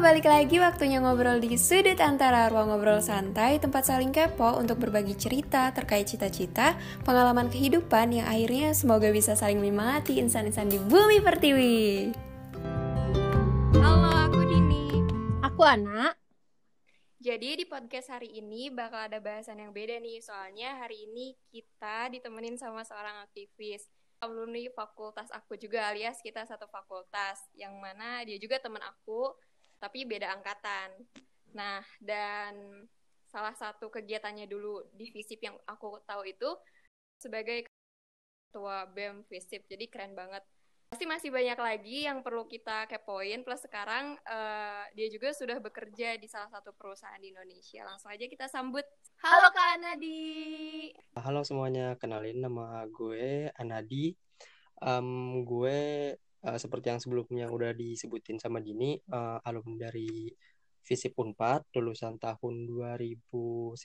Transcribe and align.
balik 0.00 0.32
lagi 0.32 0.56
waktunya 0.56 0.96
ngobrol 0.96 1.44
di 1.44 1.60
sudut 1.60 2.00
antara 2.00 2.48
ruang 2.48 2.72
ngobrol 2.72 3.04
santai, 3.04 3.60
tempat 3.60 3.84
saling 3.84 4.16
kepo 4.16 4.56
untuk 4.56 4.80
berbagi 4.80 5.12
cerita 5.12 5.68
terkait 5.76 6.08
cita-cita, 6.08 6.72
pengalaman 7.04 7.52
kehidupan 7.52 8.16
yang 8.16 8.24
akhirnya 8.24 8.72
semoga 8.72 9.12
bisa 9.12 9.36
saling 9.36 9.60
menyemangati 9.60 10.16
insan-insan 10.16 10.72
di 10.72 10.80
bumi 10.80 11.20
pertiwi. 11.20 11.84
Halo, 13.76 14.08
aku 14.24 14.40
Dini. 14.48 15.04
Aku 15.44 15.60
Ana. 15.68 16.16
Jadi 17.20 17.60
di 17.60 17.68
podcast 17.68 18.08
hari 18.08 18.40
ini 18.40 18.72
bakal 18.72 19.04
ada 19.04 19.20
bahasan 19.20 19.60
yang 19.60 19.76
beda 19.76 20.00
nih, 20.00 20.24
soalnya 20.24 20.80
hari 20.80 21.12
ini 21.12 21.36
kita 21.52 22.08
ditemenin 22.08 22.56
sama 22.56 22.88
seorang 22.88 23.20
aktivis 23.28 23.84
alumni 24.20 24.64
fakultas 24.72 25.32
aku 25.32 25.56
juga 25.56 25.88
alias 25.88 26.20
kita 26.20 26.44
satu 26.44 26.68
fakultas 26.68 27.40
yang 27.56 27.72
mana 27.80 28.20
dia 28.24 28.36
juga 28.36 28.60
teman 28.60 28.84
aku 28.84 29.32
tapi 29.80 30.04
beda 30.04 30.28
angkatan. 30.36 30.92
Nah, 31.56 31.82
dan 31.98 32.84
salah 33.32 33.56
satu 33.56 33.88
kegiatannya 33.88 34.46
dulu 34.46 34.86
di 34.94 35.08
FISIP 35.10 35.40
yang 35.48 35.56
aku 35.66 35.98
tahu 36.04 36.28
itu 36.28 36.50
sebagai 37.16 37.66
ketua 38.50 38.86
BEM 38.92 39.24
FISIP. 39.26 39.66
Jadi 39.66 39.88
keren 39.88 40.12
banget. 40.12 40.44
Pasti 40.90 41.06
masih 41.06 41.30
banyak 41.30 41.54
lagi 41.54 41.98
yang 42.02 42.18
perlu 42.20 42.50
kita 42.50 42.90
kepoin. 42.90 43.46
Plus 43.46 43.62
sekarang 43.62 44.18
uh, 44.26 44.84
dia 44.98 45.06
juga 45.06 45.30
sudah 45.30 45.62
bekerja 45.62 46.18
di 46.18 46.26
salah 46.26 46.50
satu 46.50 46.74
perusahaan 46.74 47.22
di 47.22 47.30
Indonesia. 47.30 47.86
Langsung 47.86 48.10
aja 48.10 48.26
kita 48.26 48.50
sambut. 48.50 48.82
Halo 49.22 49.54
Kak 49.54 49.78
Anadi. 49.78 50.90
Halo 51.14 51.46
semuanya, 51.46 51.94
kenalin 51.94 52.42
nama 52.42 52.82
gue 52.90 53.54
Anadi. 53.54 54.18
Um, 54.82 55.46
gue 55.46 56.18
uh, 56.46 56.58
seperti 56.58 56.86
yang 56.92 57.00
sebelumnya 57.00 57.46
udah 57.48 57.76
disebutin 57.76 58.40
sama 58.40 58.64
Dini, 58.64 58.96
uh, 59.12 59.40
alumni 59.44 59.90
dari 59.90 60.30
Visip 60.80 61.12
Unpad, 61.20 61.76
lulusan 61.76 62.16
tahun 62.16 62.64
2019. 62.64 63.76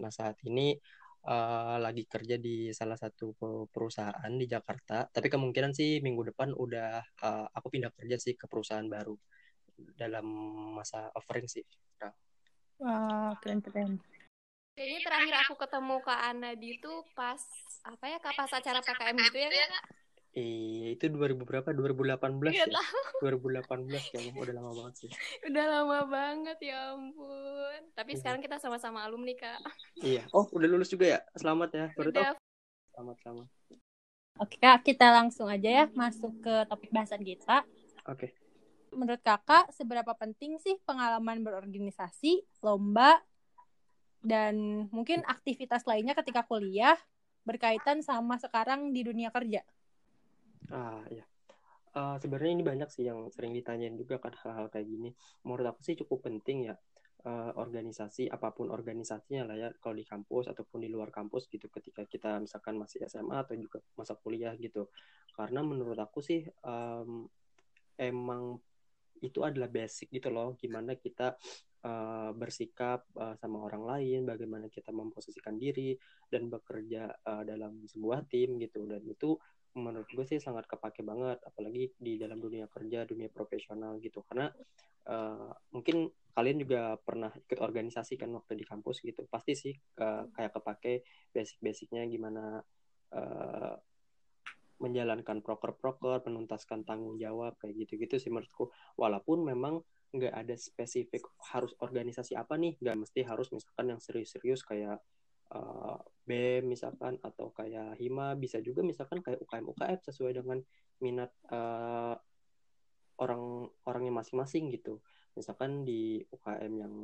Nah, 0.00 0.12
saat 0.14 0.38
ini 0.46 0.78
uh, 1.26 1.76
lagi 1.82 2.06
kerja 2.06 2.38
di 2.38 2.70
salah 2.70 2.96
satu 2.96 3.34
perusahaan 3.68 4.32
di 4.38 4.46
Jakarta. 4.46 5.10
Tapi 5.10 5.26
kemungkinan 5.26 5.74
sih 5.74 5.98
minggu 5.98 6.30
depan 6.32 6.54
udah 6.54 7.02
uh, 7.26 7.46
aku 7.50 7.66
pindah 7.74 7.90
kerja 7.92 8.16
sih 8.16 8.38
ke 8.38 8.46
perusahaan 8.46 8.86
baru 8.86 9.18
dalam 9.98 10.26
masa 10.76 11.10
offering 11.18 11.50
sih. 11.50 11.64
Nah. 12.00 12.14
Wah, 12.80 13.32
keren-keren. 13.42 14.00
Kayaknya 14.78 15.00
terakhir 15.04 15.34
aku 15.44 15.54
ketemu 15.60 15.94
Kak 16.00 16.20
Anadi 16.30 16.68
itu 16.78 16.92
pas 17.12 17.42
apa 17.84 18.04
ya, 18.06 18.16
pas 18.22 18.48
acara 18.48 18.80
PKM 18.80 19.16
gitu 19.28 19.38
ya, 19.42 19.50
Kak? 19.50 19.99
Iya, 20.30 20.94
itu 20.94 21.10
2000 21.10 21.42
berapa? 21.42 21.74
2018 21.74 22.54
ya? 22.54 22.70
Tahu. 22.70 23.02
2018 23.26 24.14
kayaknya 24.14 24.32
udah 24.38 24.54
lama 24.54 24.70
banget 24.78 24.94
sih. 25.02 25.10
Udah 25.50 25.64
lama 25.66 25.98
banget 26.06 26.58
ya 26.62 26.94
ampun. 26.94 27.80
Tapi 27.98 28.10
iya. 28.14 28.18
sekarang 28.22 28.40
kita 28.40 28.62
sama-sama 28.62 29.02
alumni, 29.02 29.34
Kak. 29.34 29.58
Iya. 29.98 30.30
Oh, 30.30 30.46
udah 30.54 30.68
lulus 30.70 30.86
juga 30.86 31.18
ya? 31.18 31.20
Selamat 31.34 31.74
ya. 31.74 31.86
Baru 31.98 32.14
udah. 32.14 32.22
tahu. 32.30 32.36
Selamat, 32.94 33.16
selamat. 33.26 33.46
Oke, 34.38 34.56
Kak, 34.62 34.78
kita 34.86 35.06
langsung 35.10 35.50
aja 35.50 35.68
ya 35.68 35.84
masuk 35.98 36.38
ke 36.38 36.54
topik 36.70 36.94
bahasan 36.94 37.26
kita. 37.26 37.66
Oke. 38.06 38.30
Menurut 38.94 39.22
Kakak, 39.26 39.74
seberapa 39.74 40.14
penting 40.14 40.62
sih 40.62 40.78
pengalaman 40.86 41.42
berorganisasi, 41.42 42.46
lomba, 42.62 43.18
dan 44.22 44.86
mungkin 44.94 45.26
aktivitas 45.26 45.82
lainnya 45.90 46.14
ketika 46.14 46.46
kuliah 46.46 46.94
berkaitan 47.42 48.04
sama 48.06 48.38
sekarang 48.38 48.94
di 48.94 49.02
dunia 49.02 49.34
kerja? 49.34 49.66
Ah 50.70 51.02
ya. 51.10 51.26
Uh, 51.90 52.14
sebenarnya 52.22 52.52
ini 52.54 52.62
banyak 52.62 52.86
sih 52.86 53.02
yang 53.02 53.26
sering 53.34 53.50
ditanyain 53.50 53.98
juga 53.98 54.22
kan 54.22 54.30
hal-hal 54.38 54.70
kayak 54.70 54.86
gini. 54.86 55.10
Menurut 55.42 55.74
aku 55.74 55.82
sih 55.82 55.98
cukup 55.98 56.30
penting 56.30 56.70
ya 56.70 56.74
uh, 57.26 57.52
organisasi 57.58 58.30
apa 58.30 58.54
pun 58.54 58.70
organisasinya 58.70 59.42
lah 59.50 59.56
ya 59.58 59.68
kalau 59.82 59.98
di 59.98 60.06
kampus 60.06 60.48
ataupun 60.48 60.86
di 60.86 60.88
luar 60.88 61.10
kampus 61.10 61.50
gitu 61.50 61.66
ketika 61.68 62.06
kita 62.06 62.38
misalkan 62.40 62.78
masih 62.78 63.04
SMA 63.10 63.42
atau 63.42 63.58
juga 63.58 63.82
masa 63.98 64.14
kuliah 64.16 64.54
gitu. 64.56 64.88
Karena 65.34 65.60
menurut 65.66 65.98
aku 65.98 66.22
sih 66.22 66.46
um, 66.64 67.26
emang 67.98 68.56
itu 69.20 69.44
adalah 69.44 69.68
basic 69.68 70.08
gitu 70.08 70.32
loh 70.32 70.56
gimana 70.56 70.96
kita 70.96 71.36
uh, 71.84 72.32
bersikap 72.32 73.04
uh, 73.20 73.36
sama 73.36 73.60
orang 73.60 73.84
lain, 73.84 74.20
bagaimana 74.24 74.72
kita 74.72 74.88
memposisikan 74.94 75.60
diri 75.60 75.92
dan 76.32 76.48
bekerja 76.48 77.12
uh, 77.28 77.42
dalam 77.44 77.84
sebuah 77.84 78.24
tim 78.32 78.56
gitu 78.56 78.88
dan 78.88 79.04
itu 79.04 79.36
menurut 79.78 80.10
gue 80.10 80.26
sih 80.26 80.42
sangat 80.42 80.66
kepake 80.66 81.06
banget 81.06 81.38
apalagi 81.46 81.94
di 81.94 82.18
dalam 82.18 82.42
dunia 82.42 82.66
kerja 82.66 83.06
dunia 83.06 83.30
profesional 83.30 83.98
gitu. 84.02 84.26
Karena 84.26 84.50
uh, 85.06 85.50
mungkin 85.70 86.10
kalian 86.34 86.58
juga 86.62 86.98
pernah 86.98 87.30
ikut 87.30 87.58
organisasi 87.58 88.18
kan 88.18 88.30
waktu 88.34 88.58
di 88.58 88.64
kampus 88.66 89.02
gitu. 89.02 89.26
Pasti 89.30 89.54
sih 89.54 89.74
uh, 90.02 90.26
kayak 90.34 90.52
kepake 90.58 91.06
basic-basicnya 91.30 92.06
gimana 92.10 92.58
uh, 93.14 93.74
menjalankan 94.80 95.44
proker-proker 95.44 96.24
penuntaskan 96.24 96.88
tanggung 96.88 97.20
jawab 97.20 97.54
kayak 97.60 97.86
gitu-gitu 97.86 98.16
sih 98.16 98.32
menurutku. 98.32 98.72
Walaupun 98.96 99.44
memang 99.44 99.84
nggak 100.10 100.34
ada 100.34 100.54
spesifik 100.58 101.22
harus 101.54 101.70
organisasi 101.78 102.34
apa 102.34 102.58
nih. 102.58 102.74
Nggak 102.82 102.96
mesti 103.06 103.20
harus 103.22 103.54
misalkan 103.54 103.94
yang 103.94 104.00
serius-serius 104.02 104.66
kayak 104.66 104.98
uh, 105.54 105.98
BEM 106.24 106.70
misalkan 106.70 107.18
atau 107.20 107.50
kayak 107.50 107.98
HIMA 107.98 108.38
bisa 108.38 108.62
juga 108.62 108.86
misalkan 108.86 109.18
kayak 109.18 109.42
UKM 109.42 109.66
UKF 109.74 110.00
sesuai 110.06 110.32
dengan 110.38 110.58
minat 111.02 111.30
uh, 111.50 112.14
orang 113.20 113.68
orangnya 113.84 114.22
masing-masing 114.22 114.70
gitu. 114.72 115.02
Misalkan 115.34 115.82
di 115.82 116.22
UKM 116.30 116.72
yang 116.78 116.94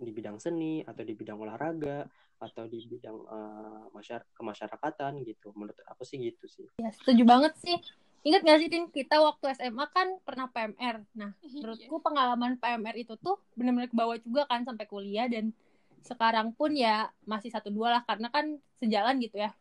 di 0.00 0.10
bidang 0.16 0.40
seni 0.40 0.80
atau 0.80 1.04
di 1.04 1.12
bidang 1.12 1.36
olahraga 1.36 2.08
atau 2.40 2.64
di 2.64 2.80
bidang 2.88 3.18
uh, 3.28 3.84
masyar 3.92 4.24
kemasyarakatan 4.32 5.20
gitu. 5.28 5.52
Menurut 5.52 5.76
aku 5.84 6.08
sih 6.08 6.16
gitu 6.16 6.48
sih. 6.48 6.64
Ya 6.80 6.88
setuju 6.90 7.22
banget 7.28 7.52
sih. 7.60 7.76
Ingat 8.20 8.44
gak 8.44 8.58
sih 8.60 8.68
Din, 8.68 8.84
kita 8.92 9.16
waktu 9.16 9.56
SMA 9.56 9.84
kan 9.96 10.20
pernah 10.20 10.52
PMR. 10.52 11.08
Nah, 11.16 11.32
iya. 11.44 11.60
menurutku 11.64 11.96
pengalaman 12.04 12.60
PMR 12.60 12.96
itu 13.00 13.16
tuh 13.16 13.40
benar-benar 13.56 13.88
ke 13.88 13.96
bawah 13.96 14.16
juga 14.20 14.44
kan 14.44 14.64
sampai 14.64 14.84
kuliah 14.84 15.24
dan 15.24 15.56
sekarang 16.00 16.56
pun 16.56 16.72
ya 16.72 17.08
masih 17.28 17.52
satu 17.52 17.68
dua 17.68 18.00
lah 18.00 18.02
karena 18.08 18.32
kan 18.32 18.56
sejalan 18.80 19.20
gitu 19.20 19.40
ya 19.40 19.52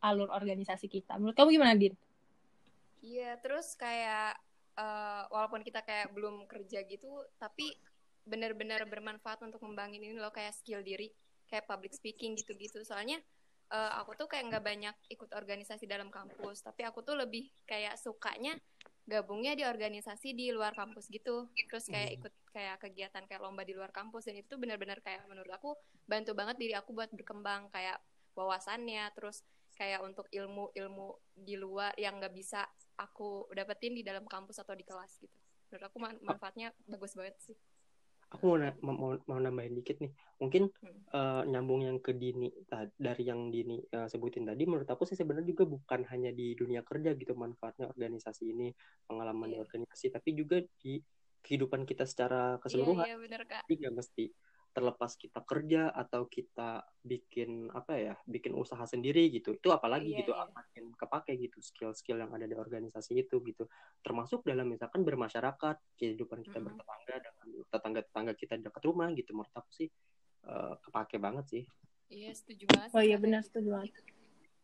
alur 0.00 0.32
organisasi 0.32 0.88
kita. 0.88 1.20
Menurut 1.20 1.36
kamu 1.36 1.60
gimana, 1.60 1.76
Din? 1.76 1.94
Iya, 3.04 3.36
terus 3.40 3.76
kayak 3.76 4.36
uh, 4.76 5.28
walaupun 5.28 5.60
kita 5.64 5.84
kayak 5.84 6.12
belum 6.12 6.48
kerja 6.48 6.84
gitu, 6.88 7.24
tapi 7.36 7.76
benar-benar 8.24 8.84
bermanfaat 8.84 9.40
untuk 9.44 9.60
membangin 9.64 10.04
ini 10.04 10.16
loh 10.16 10.32
kayak 10.32 10.56
skill 10.56 10.84
diri, 10.84 11.08
kayak 11.48 11.68
public 11.68 11.92
speaking 11.96 12.36
gitu-gitu. 12.36 12.80
Soalnya 12.84 13.20
uh, 13.72 14.00
aku 14.00 14.16
tuh 14.16 14.28
kayak 14.28 14.52
nggak 14.52 14.64
banyak 14.64 14.94
ikut 15.12 15.32
organisasi 15.32 15.88
dalam 15.88 16.08
kampus, 16.12 16.64
tapi 16.64 16.84
aku 16.84 17.00
tuh 17.04 17.16
lebih 17.16 17.48
kayak 17.64 17.96
sukanya 17.96 18.56
gabungnya 19.10 19.58
di 19.58 19.66
organisasi 19.66 20.38
di 20.38 20.54
luar 20.54 20.70
kampus 20.78 21.10
gitu. 21.10 21.50
Terus 21.66 21.90
kayak 21.90 22.08
hmm. 22.14 22.16
ikut 22.22 22.32
kayak 22.54 22.76
kegiatan 22.78 23.22
kayak 23.26 23.42
lomba 23.42 23.66
di 23.66 23.74
luar 23.74 23.90
kampus 23.90 24.30
dan 24.30 24.38
itu 24.38 24.54
benar-benar 24.54 25.02
kayak 25.02 25.26
menurut 25.26 25.50
aku 25.50 25.74
bantu 26.06 26.38
banget 26.38 26.56
diri 26.62 26.74
aku 26.78 26.94
buat 26.94 27.10
berkembang 27.10 27.66
kayak 27.74 27.98
wawasannya 28.38 29.10
terus 29.18 29.42
kayak 29.74 30.06
untuk 30.06 30.30
ilmu-ilmu 30.30 31.18
di 31.34 31.58
luar 31.58 31.90
yang 31.98 32.22
nggak 32.22 32.34
bisa 32.34 32.62
aku 32.94 33.50
dapetin 33.50 33.98
di 33.98 34.06
dalam 34.06 34.22
kampus 34.30 34.62
atau 34.62 34.78
di 34.78 34.86
kelas 34.86 35.18
gitu. 35.18 35.34
Menurut 35.70 35.84
aku 35.90 35.98
manfaatnya 36.22 36.70
bagus 36.86 37.18
banget 37.18 37.34
sih 37.42 37.58
aku 38.30 38.42
mau, 38.46 38.56
mau 38.80 39.18
mau 39.26 39.38
nambahin 39.42 39.74
dikit 39.74 39.98
nih 39.98 40.14
mungkin 40.38 40.70
hmm. 40.70 41.10
uh, 41.10 41.42
nyambung 41.50 41.82
yang 41.82 41.98
ke 41.98 42.14
Dini 42.14 42.46
dari 42.94 43.26
yang 43.26 43.50
Dini 43.50 43.82
uh, 43.90 44.06
sebutin 44.06 44.46
tadi 44.46 44.62
menurut 44.70 44.86
aku 44.86 45.02
sih 45.02 45.18
sebenarnya 45.18 45.50
juga 45.50 45.66
bukan 45.66 46.06
hanya 46.08 46.30
di 46.30 46.54
dunia 46.54 46.86
kerja 46.86 47.18
gitu 47.18 47.34
manfaatnya 47.34 47.90
organisasi 47.90 48.54
ini 48.54 48.70
pengalaman 49.10 49.50
yeah. 49.50 49.58
di 49.58 49.64
organisasi 49.66 50.06
tapi 50.14 50.30
juga 50.38 50.62
di 50.78 51.02
kehidupan 51.40 51.88
kita 51.88 52.04
secara 52.04 52.60
keseluruhan 52.60 53.04
yeah, 53.04 53.16
yeah, 53.16 53.20
bener, 53.20 53.42
Kak. 53.48 53.62
Jadi 53.64 53.88
mesti 53.88 54.24
terlepas 54.80 55.12
kita 55.20 55.44
kerja 55.44 55.92
atau 55.92 56.24
kita 56.24 56.80
bikin 57.04 57.68
apa 57.68 57.92
ya 58.00 58.14
bikin 58.24 58.56
usaha 58.56 58.80
sendiri 58.88 59.28
gitu. 59.28 59.52
Itu 59.60 59.76
apalagi 59.76 60.08
yeah, 60.08 60.24
gitu 60.24 60.32
yeah. 60.32 60.48
makin 60.48 60.96
kepake 60.96 61.36
gitu 61.36 61.60
skill-skill 61.60 62.16
yang 62.16 62.32
ada 62.32 62.48
di 62.48 62.56
organisasi 62.56 63.20
itu 63.20 63.44
gitu. 63.44 63.68
Termasuk 64.00 64.40
dalam 64.48 64.72
misalkan 64.72 65.04
bermasyarakat 65.04 65.76
kehidupan 66.00 66.40
kita 66.40 66.56
mm 66.56 66.64
-hmm. 66.64 66.66
bertetangga 66.72 67.14
dengan 67.20 67.46
tetangga-tetangga 67.68 68.32
kita 68.40 68.52
di 68.56 68.62
dekat 68.64 68.82
rumah 68.88 69.12
gitu 69.12 69.36
menurut 69.36 69.52
aku 69.52 69.70
sih 69.76 69.88
uh, 70.48 70.80
kepake 70.80 71.20
banget 71.20 71.44
sih. 71.52 71.62
Iya 72.08 72.32
setuju 72.32 72.64
banget 72.72 72.88
oh 72.96 73.04
iya 73.04 73.20
benar 73.20 73.44
setuju 73.44 73.68
banget. 73.76 73.92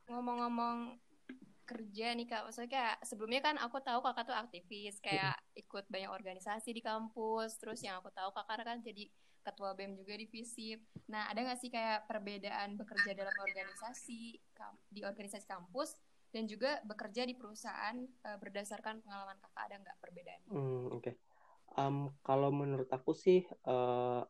Ngomong-ngomong 0.08 0.96
kerja 1.66 2.14
nih 2.14 2.30
kak 2.30 2.46
maksudnya 2.46 2.70
kayak 2.70 2.96
sebelumnya 3.02 3.42
kan 3.42 3.58
aku 3.58 3.82
tahu 3.82 3.98
kakak 3.98 4.30
tuh 4.30 4.38
aktivis 4.38 5.02
kayak 5.02 5.34
ikut 5.58 5.82
banyak 5.90 6.08
organisasi 6.14 6.70
di 6.70 6.78
kampus 6.78 7.58
terus 7.58 7.82
yang 7.82 7.98
aku 7.98 8.14
tahu 8.14 8.30
kakak 8.30 8.62
kan 8.62 8.78
jadi 8.86 9.10
ketua 9.46 9.78
BEM 9.78 9.94
juga 9.94 10.18
di 10.18 10.26
FISIP. 10.26 11.06
Nah, 11.14 11.30
ada 11.30 11.38
nggak 11.38 11.60
sih 11.62 11.70
kayak 11.70 12.10
perbedaan 12.10 12.74
bekerja 12.74 13.14
dalam 13.14 13.36
organisasi 13.38 14.42
di 14.90 15.00
organisasi 15.06 15.46
kampus 15.46 15.94
dan 16.34 16.50
juga 16.50 16.82
bekerja 16.82 17.22
di 17.22 17.38
perusahaan 17.38 17.96
uh, 18.26 18.38
berdasarkan 18.42 19.06
pengalaman 19.06 19.38
kakak 19.38 19.62
ada 19.70 19.76
nggak 19.78 19.98
perbedaan? 20.02 20.42
Hmm, 20.50 20.90
Oke, 20.90 20.98
okay. 20.98 21.14
Um, 21.78 22.10
kalau 22.26 22.50
menurut 22.50 22.90
aku 22.90 23.14
sih 23.14 23.46
uh, 23.68 24.26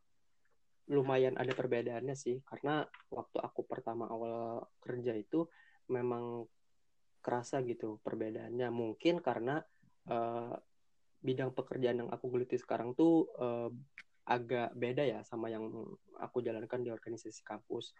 lumayan 0.86 1.34
ada 1.34 1.50
perbedaannya 1.50 2.14
sih 2.14 2.42
karena 2.46 2.86
waktu 3.10 3.38
aku 3.42 3.66
pertama 3.66 4.06
awal 4.06 4.70
kerja 4.78 5.18
itu 5.18 5.50
memang 5.90 6.46
kerasa 7.18 7.58
gitu 7.66 7.98
perbedaannya 8.06 8.70
mungkin 8.70 9.18
karena 9.18 9.58
uh, 10.06 10.54
bidang 11.18 11.50
pekerjaan 11.58 12.06
yang 12.06 12.10
aku 12.14 12.30
geluti 12.30 12.54
sekarang 12.54 12.94
tuh 12.94 13.26
uh, 13.34 13.70
agak 14.26 14.74
beda 14.74 15.06
ya 15.06 15.22
sama 15.22 15.46
yang 15.46 15.70
aku 16.18 16.42
jalankan 16.42 16.82
di 16.82 16.90
organisasi 16.90 17.46
kampus. 17.46 17.94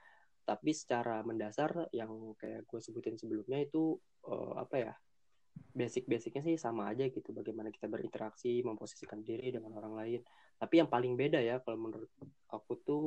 Tapi 0.46 0.70
secara 0.74 1.22
mendasar 1.26 1.90
yang 1.90 2.34
kayak 2.38 2.66
gue 2.66 2.78
sebutin 2.82 3.18
sebelumnya 3.18 3.62
itu 3.62 3.98
uh, 4.26 4.58
apa 4.58 4.76
ya 4.78 4.92
basic-basicnya 5.74 6.42
sih 6.42 6.56
sama 6.58 6.90
aja 6.90 7.06
gitu. 7.06 7.30
Bagaimana 7.30 7.70
kita 7.70 7.86
berinteraksi 7.86 8.62
memposisikan 8.62 9.22
diri 9.22 9.54
dengan 9.54 9.74
orang 9.78 9.94
lain. 9.94 10.20
Tapi 10.58 10.74
yang 10.82 10.90
paling 10.90 11.14
beda 11.14 11.38
ya 11.42 11.62
kalau 11.62 11.78
menurut 11.90 12.10
aku 12.50 12.72
tuh 12.82 13.04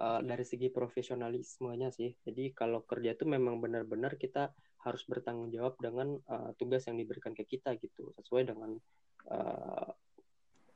uh, 0.00 0.20
dari 0.24 0.44
segi 0.44 0.72
profesionalismenya 0.72 1.92
sih. 1.92 2.16
Jadi 2.24 2.52
kalau 2.56 2.84
kerja 2.84 3.12
tuh 3.16 3.28
memang 3.28 3.60
benar-benar 3.60 4.16
kita 4.16 4.52
harus 4.88 5.02
bertanggung 5.04 5.50
jawab 5.52 5.76
dengan 5.80 6.16
uh, 6.30 6.54
tugas 6.56 6.86
yang 6.88 6.96
diberikan 6.96 7.36
ke 7.36 7.44
kita 7.44 7.76
gitu. 7.76 8.12
Sesuai 8.16 8.48
dengan 8.48 8.76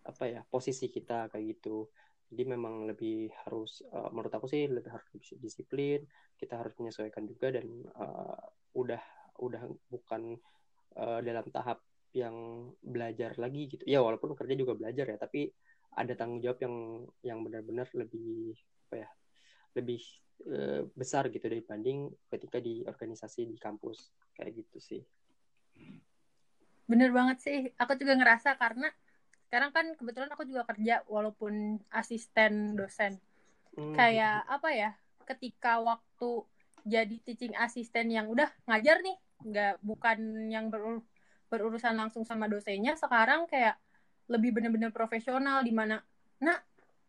apa 0.02 0.24
ya 0.26 0.40
posisi 0.46 0.90
kita 0.90 1.30
kayak 1.30 1.58
gitu. 1.58 1.90
Jadi 2.32 2.48
memang 2.48 2.88
lebih 2.88 3.28
harus 3.44 3.84
uh, 3.92 4.08
menurut 4.08 4.32
aku 4.32 4.48
sih 4.48 4.64
lebih 4.64 4.88
harus 4.88 5.08
disiplin 5.36 6.00
kita 6.40 6.56
harus 6.56 6.72
menyesuaikan 6.80 7.28
juga 7.28 7.52
dan 7.52 7.66
uh, 7.92 8.40
udah 8.72 9.02
udah 9.38 9.62
bukan 9.92 10.40
uh, 10.96 11.20
dalam 11.20 11.44
tahap 11.52 11.84
yang 12.16 12.68
belajar 12.80 13.36
lagi 13.36 13.68
gitu. 13.68 13.84
Ya 13.84 14.00
walaupun 14.00 14.32
kerja 14.32 14.56
juga 14.56 14.76
belajar 14.76 15.08
ya 15.12 15.18
tapi 15.20 15.52
ada 15.92 16.12
tanggung 16.16 16.40
jawab 16.40 16.58
yang 16.64 16.76
yang 17.20 17.38
benar-benar 17.44 17.88
lebih 17.92 18.56
apa 18.88 19.04
ya 19.04 19.08
lebih 19.76 20.00
uh, 20.48 20.88
besar 20.96 21.28
gitu 21.28 21.44
dibanding 21.48 22.08
ketika 22.32 22.60
di 22.60 22.80
organisasi 22.84 23.44
di 23.44 23.56
kampus 23.60 24.12
kayak 24.32 24.64
gitu 24.64 24.78
sih. 24.80 25.02
Bener 26.88 27.12
banget 27.12 27.38
sih. 27.40 27.60
Aku 27.76 27.96
juga 27.96 28.16
ngerasa 28.16 28.56
karena 28.56 28.88
sekarang 29.52 29.68
kan 29.68 29.86
kebetulan 30.00 30.32
aku 30.32 30.48
juga 30.48 30.64
kerja 30.64 31.04
walaupun 31.12 31.76
asisten 31.92 32.72
dosen 32.72 33.20
hmm. 33.76 33.92
kayak 33.92 34.48
apa 34.48 34.68
ya 34.72 34.90
ketika 35.28 35.76
waktu 35.76 36.48
jadi 36.88 37.20
teaching 37.20 37.52
assistant 37.60 38.08
yang 38.08 38.32
udah 38.32 38.48
ngajar 38.64 39.04
nih 39.04 39.12
nggak 39.44 39.74
bukan 39.84 40.48
yang 40.48 40.72
ber, 40.72 41.04
berurusan 41.52 42.00
langsung 42.00 42.24
sama 42.24 42.48
dosennya 42.48 42.96
sekarang 42.96 43.44
kayak 43.44 43.76
lebih 44.32 44.56
benar-benar 44.56 44.88
profesional 44.88 45.60
di 45.60 45.76
mana 45.76 46.00
nah 46.40 46.56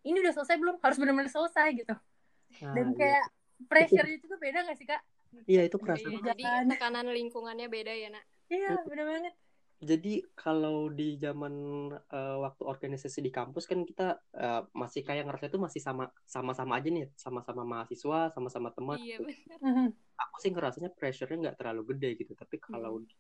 ini 0.04 0.19
udah 0.19 0.36
selesai 0.36 0.60
belum 0.60 0.84
harus 0.84 1.00
benar-benar 1.00 1.31
selesai 1.31 1.68
gitu 1.80 1.96
nah, 1.96 2.74
dan 2.75 2.92
iya. 2.92 2.98
kayak 3.00 3.24
iya. 3.24 3.66
pressure-nya 3.72 4.18
juga 4.19 4.36
beda 4.44 4.60
gak 4.68 4.78
sih 4.84 4.88
kak 4.92 5.01
iya 5.48 5.63
itu 5.63 5.80
kerasa 5.80 6.12
jadi 6.12 6.44
tekanan 6.75 7.07
lingkungannya 7.07 7.72
beda 7.72 7.96
ya 7.96 8.12
nak 8.12 8.28
iya 8.51 8.75
benar 8.84 9.07
banget 9.07 9.34
jadi 9.83 10.24
kalau 10.33 10.88
di 10.88 11.19
zaman 11.19 11.53
uh, 11.91 12.38
waktu 12.39 12.63
organisasi 12.63 13.19
di 13.19 13.30
kampus 13.30 13.68
kan 13.68 13.83
kita 13.83 14.18
uh, 14.33 14.63
masih 14.71 15.03
kayak 15.03 15.27
ngerasa 15.27 15.51
itu 15.51 15.59
masih 15.59 15.81
sama 15.83 16.07
sama-sama 16.24 16.80
aja 16.80 16.89
nih 16.89 17.12
sama-sama 17.19 17.68
mahasiswa 17.68 18.31
sama-sama 18.31 18.71
teman 18.71 18.97
iya, 18.97 19.19
benar. 19.19 19.91
aku 20.18 20.35
sih 20.39 20.51
ngerasanya 20.56 20.95
pressure-nya 20.95 21.51
nggak 21.51 21.57
terlalu 21.59 21.94
gede 21.94 22.09
gitu 22.24 22.33
tapi 22.33 22.57
kalau 22.57 22.97
hmm. 22.97 23.06
di 23.06 23.15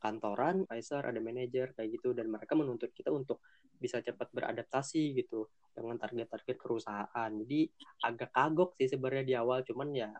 kantoran 0.00 0.64
advisor 0.64 1.04
ada 1.04 1.20
manajer 1.20 1.76
kayak 1.76 2.00
gitu 2.00 2.16
dan 2.16 2.32
mereka 2.32 2.56
menuntut 2.56 2.88
kita 2.96 3.12
untuk 3.12 3.44
bisa 3.76 4.00
cepat 4.00 4.32
beradaptasi 4.32 5.12
gitu 5.12 5.52
dengan 5.76 6.00
target-target 6.00 6.56
perusahaan 6.56 7.30
jadi 7.44 7.60
agak 8.08 8.32
kagok 8.32 8.76
sih 8.80 8.88
sebenarnya 8.88 9.24
di 9.24 9.34
awal 9.36 9.60
cuman 9.60 9.88
ya 9.92 10.10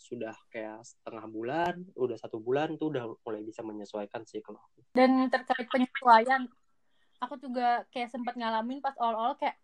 sudah 0.00 0.32
kayak 0.48 0.80
setengah 0.80 1.28
bulan, 1.28 1.74
udah 1.92 2.16
satu 2.16 2.40
bulan 2.40 2.80
tuh 2.80 2.96
udah 2.96 3.04
mulai 3.20 3.44
bisa 3.44 3.60
menyesuaikan 3.60 4.24
sih 4.24 4.40
kalau 4.40 4.56
aku. 4.56 4.80
Dan 4.96 5.28
terkait 5.28 5.68
penyesuaian, 5.68 6.48
aku 7.20 7.36
juga 7.36 7.84
kayak 7.92 8.08
sempat 8.08 8.34
ngalamin 8.34 8.80
pas 8.80 8.96
awal-awal 8.96 9.36
kayak 9.36 9.60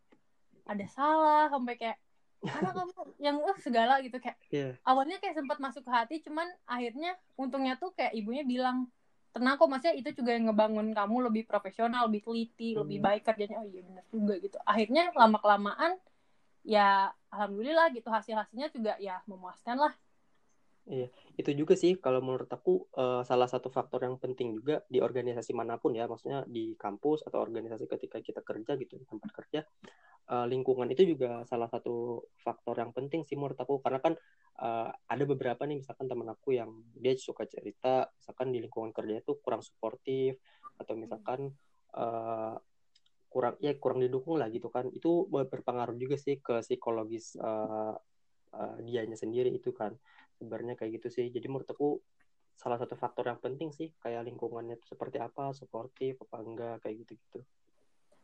ada 0.68 0.86
salah 0.92 1.48
sampai 1.48 1.80
kayak 1.80 1.98
mana 2.44 2.70
kamu 2.70 2.92
yang 3.16 3.36
uh 3.40 3.58
segala 3.58 3.98
gitu 4.04 4.20
kayak 4.20 4.36
yeah. 4.52 4.76
awalnya 4.84 5.16
kayak 5.18 5.40
sempat 5.40 5.56
masuk 5.56 5.82
ke 5.82 5.90
hati 5.90 6.16
cuman 6.20 6.46
akhirnya 6.68 7.16
untungnya 7.34 7.80
tuh 7.80 7.96
kayak 7.96 8.12
ibunya 8.12 8.44
bilang 8.44 8.86
tenang 9.32 9.56
kok 9.60 9.68
maksudnya 9.68 9.96
itu 9.96 10.10
juga 10.16 10.36
yang 10.36 10.52
ngebangun 10.52 10.96
kamu 10.96 11.16
lebih 11.32 11.44
profesional 11.48 12.08
lebih 12.08 12.24
teliti 12.24 12.76
hmm. 12.76 12.84
lebih 12.84 12.98
baik 13.00 13.22
kerjanya 13.24 13.56
oh 13.60 13.66
iya 13.68 13.80
benar 13.84 14.04
juga 14.12 14.34
gitu 14.40 14.56
akhirnya 14.64 15.12
lama 15.16 15.38
kelamaan 15.40 15.92
ya 16.66 17.12
alhamdulillah 17.32 17.92
gitu 17.92 18.08
hasil 18.08 18.36
hasilnya 18.36 18.68
juga 18.72 18.96
ya 19.00 19.20
memuaskan 19.24 19.76
lah 19.80 19.94
Iya, 20.86 21.10
itu 21.34 21.50
juga 21.50 21.74
sih 21.74 21.98
kalau 21.98 22.22
menurut 22.22 22.46
aku 22.46 22.86
uh, 22.94 23.26
salah 23.26 23.50
satu 23.50 23.66
faktor 23.74 24.06
yang 24.06 24.22
penting 24.22 24.54
juga 24.54 24.86
di 24.86 25.02
organisasi 25.02 25.50
mana 25.50 25.82
pun 25.82 25.98
ya, 25.98 26.06
maksudnya 26.06 26.46
di 26.46 26.78
kampus 26.78 27.26
atau 27.26 27.42
organisasi 27.42 27.90
ketika 27.90 28.22
kita 28.22 28.38
kerja 28.46 28.78
gitu 28.78 28.94
di 28.94 29.02
tempat 29.02 29.30
kerja, 29.34 29.66
uh, 30.30 30.46
lingkungan 30.46 30.86
itu 30.86 31.02
juga 31.02 31.42
salah 31.42 31.66
satu 31.66 32.22
faktor 32.38 32.78
yang 32.78 32.94
penting 32.94 33.26
sih 33.26 33.34
menurut 33.34 33.58
aku. 33.58 33.82
Karena 33.82 33.98
kan 33.98 34.14
uh, 34.62 34.94
ada 35.10 35.24
beberapa 35.26 35.66
nih 35.66 35.82
misalkan 35.82 36.06
teman 36.06 36.30
aku 36.30 36.54
yang 36.54 36.70
dia 36.94 37.18
suka 37.18 37.50
cerita, 37.50 38.06
misalkan 38.22 38.54
di 38.54 38.62
lingkungan 38.62 38.94
kerja 38.94 39.26
itu 39.26 39.42
kurang 39.42 39.66
suportif 39.66 40.38
atau 40.78 40.94
misalkan 40.94 41.50
uh, 41.98 42.54
kurang 43.26 43.58
ya 43.58 43.74
kurang 43.74 44.06
didukung 44.06 44.38
lah 44.38 44.46
gitu 44.54 44.70
kan, 44.70 44.86
itu 44.94 45.26
berpengaruh 45.26 45.98
juga 45.98 46.14
sih 46.14 46.38
ke 46.38 46.62
psikologis 46.62 47.34
uh, 47.42 47.98
uh, 48.54 48.76
dianya 48.86 49.18
sendiri 49.18 49.50
itu 49.50 49.74
kan 49.74 49.90
sebenarnya 50.36 50.76
kayak 50.78 51.00
gitu 51.02 51.08
sih. 51.20 51.26
Jadi 51.32 51.46
menurut 51.48 51.68
aku 51.68 51.98
salah 52.56 52.80
satu 52.80 52.96
faktor 52.96 53.28
yang 53.28 53.40
penting 53.40 53.68
sih 53.68 53.92
kayak 54.00 54.24
lingkungannya 54.24 54.80
itu 54.80 54.96
seperti 54.96 55.20
apa 55.20 55.52
suportif 55.52 56.16
apa 56.24 56.40
enggak 56.40 56.80
kayak 56.80 57.04
gitu 57.04 57.12
gitu 57.20 57.40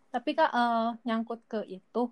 tapi 0.09 0.33
kak 0.33 0.49
uh, 0.49 0.97
nyangkut 1.05 1.45
ke 1.45 1.61
itu 1.69 2.09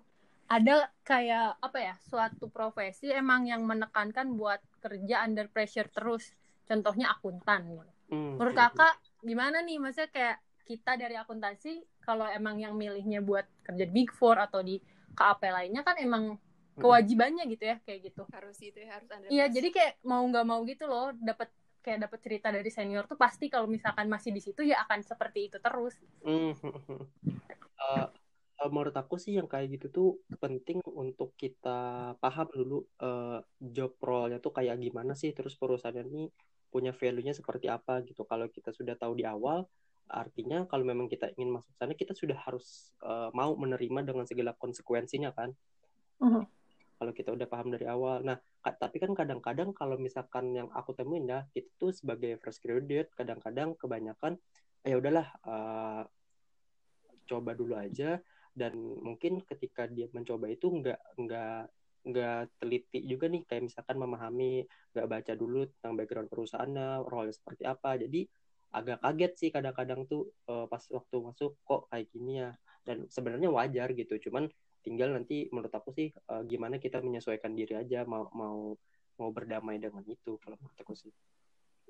ada 0.51 0.91
kayak 1.07 1.55
apa 1.63 1.77
ya 1.79 1.95
suatu 2.03 2.51
profesi 2.51 3.07
emang 3.07 3.47
yang 3.47 3.63
menekankan 3.63 4.35
buat 4.35 4.59
kerja 4.83 5.23
under 5.23 5.47
pressure 5.47 5.87
terus. 5.87 6.35
Contohnya 6.67 7.15
akuntan 7.15 7.71
hmm, 8.11 8.35
menurut 8.35 8.51
gitu. 8.51 8.59
kakak 8.59 8.99
gimana 9.23 9.63
nih? 9.63 9.79
Maksudnya 9.79 10.11
kayak 10.11 10.37
kita 10.67 10.99
dari 10.99 11.15
akuntansi 11.15 12.03
kalau 12.03 12.27
emang 12.27 12.59
yang 12.59 12.75
milihnya 12.75 13.23
buat 13.23 13.47
kerja 13.63 13.87
di 13.87 13.93
big 13.95 14.11
four 14.11 14.35
atau 14.35 14.59
di 14.59 14.75
KAP 15.15 15.39
lainnya 15.47 15.87
kan 15.87 15.95
emang 16.03 16.35
kewajibannya 16.77 17.43
gitu 17.51 17.63
ya 17.67 17.77
kayak 17.83 18.11
gitu. 18.11 18.23
Harus 18.31 18.57
itu 18.63 18.77
ya 18.77 18.95
harus 18.95 19.09
ada 19.11 19.25
iya 19.27 19.45
jadi 19.51 19.69
kayak 19.71 19.93
mau 20.07 20.23
nggak 20.23 20.45
mau 20.47 20.61
gitu 20.63 20.87
loh 20.87 21.11
dapat 21.17 21.51
kayak 21.81 22.07
dapat 22.07 22.19
cerita 22.21 22.47
dari 22.53 22.69
senior 22.69 23.09
tuh 23.09 23.17
pasti 23.17 23.49
kalau 23.49 23.65
misalkan 23.65 24.05
masih 24.05 24.29
di 24.29 24.41
situ 24.41 24.61
ya 24.61 24.85
akan 24.85 25.01
seperti 25.01 25.49
itu 25.49 25.57
terus. 25.57 25.97
Mm 26.21 26.53
uh, 26.53 28.07
menurut 28.69 28.93
aku 28.93 29.17
sih 29.17 29.41
yang 29.41 29.49
kayak 29.49 29.73
gitu 29.73 29.87
tuh 29.89 30.09
penting 30.37 30.85
untuk 30.85 31.33
kita 31.33 32.13
paham 32.21 32.45
dulu 32.53 32.85
uh, 33.01 33.41
job 33.57 33.97
role-nya 33.97 34.37
tuh 34.37 34.53
kayak 34.53 34.77
gimana 34.77 35.17
sih 35.17 35.33
terus 35.33 35.57
perusahaan 35.57 35.97
ini 35.97 36.29
punya 36.69 36.93
value-nya 36.93 37.33
seperti 37.33 37.67
apa 37.67 38.05
gitu. 38.05 38.21
Kalau 38.29 38.45
kita 38.53 38.69
sudah 38.69 38.93
tahu 38.93 39.17
di 39.17 39.25
awal 39.25 39.65
artinya 40.11 40.69
kalau 40.69 40.85
memang 40.85 41.09
kita 41.09 41.33
ingin 41.33 41.57
masuk 41.57 41.73
sana 41.79 41.97
kita 41.97 42.13
sudah 42.13 42.37
harus 42.37 42.93
uh, 43.01 43.33
mau 43.33 43.57
menerima 43.57 44.05
dengan 44.05 44.29
segala 44.29 44.53
konsekuensinya 44.53 45.33
kan. 45.33 45.49
Uh 46.21 46.29
-huh 46.29 46.45
kalau 47.01 47.17
kita 47.17 47.33
udah 47.33 47.49
paham 47.49 47.73
dari 47.73 47.89
awal. 47.89 48.21
Nah, 48.21 48.37
tapi 48.61 49.01
kan 49.01 49.17
kadang-kadang 49.17 49.73
kalau 49.73 49.97
misalkan 49.97 50.53
yang 50.53 50.69
aku 50.69 50.93
temuin 50.93 51.25
ya, 51.25 51.49
itu 51.57 51.89
sebagai 51.89 52.37
fresh 52.37 52.61
graduate 52.61 53.09
kadang-kadang 53.17 53.73
kebanyakan 53.73 54.37
ya 54.85 55.01
udahlah 55.01 55.25
uh, 55.41 56.05
coba 57.25 57.57
dulu 57.57 57.73
aja. 57.73 58.21
Dan 58.53 58.77
mungkin 58.77 59.41
ketika 59.41 59.89
dia 59.89 60.13
mencoba 60.13 60.45
itu 60.53 60.69
nggak 60.69 61.01
nggak 61.17 61.61
nggak 62.01 62.41
teliti 62.61 62.99
juga 63.09 63.25
nih 63.33 63.49
kayak 63.49 63.65
misalkan 63.65 63.97
memahami 63.97 64.69
nggak 64.93 65.07
baca 65.09 65.33
dulu 65.33 65.65
tentang 65.73 65.97
background 65.97 66.29
perusahaannya 66.29 67.01
role 67.09 67.33
seperti 67.33 67.65
apa. 67.65 67.97
Jadi 67.97 68.29
agak 68.77 69.01
kaget 69.01 69.33
sih 69.41 69.49
kadang-kadang 69.49 70.05
tuh 70.05 70.29
uh, 70.53 70.69
pas 70.69 70.85
waktu 70.93 71.17
masuk 71.17 71.57
kok 71.65 71.89
kayak 71.89 72.13
gini 72.13 72.45
ya? 72.45 72.53
Dan 72.85 73.09
sebenarnya 73.09 73.49
wajar 73.49 73.89
gitu 73.97 74.21
cuman 74.29 74.53
tinggal 74.81 75.13
nanti 75.13 75.47
menurut 75.53 75.71
aku 75.71 75.93
sih 75.93 76.09
uh, 76.29 76.41
gimana 76.45 76.81
kita 76.81 76.99
menyesuaikan 76.99 77.53
diri 77.53 77.77
aja 77.77 78.03
mau 78.05 78.27
mau 78.33 78.73
mau 79.21 79.29
berdamai 79.29 79.77
dengan 79.77 80.01
itu 80.09 80.41
kalau 80.41 80.57
menurut 80.57 80.77
aku 80.81 80.93
sih. 80.97 81.13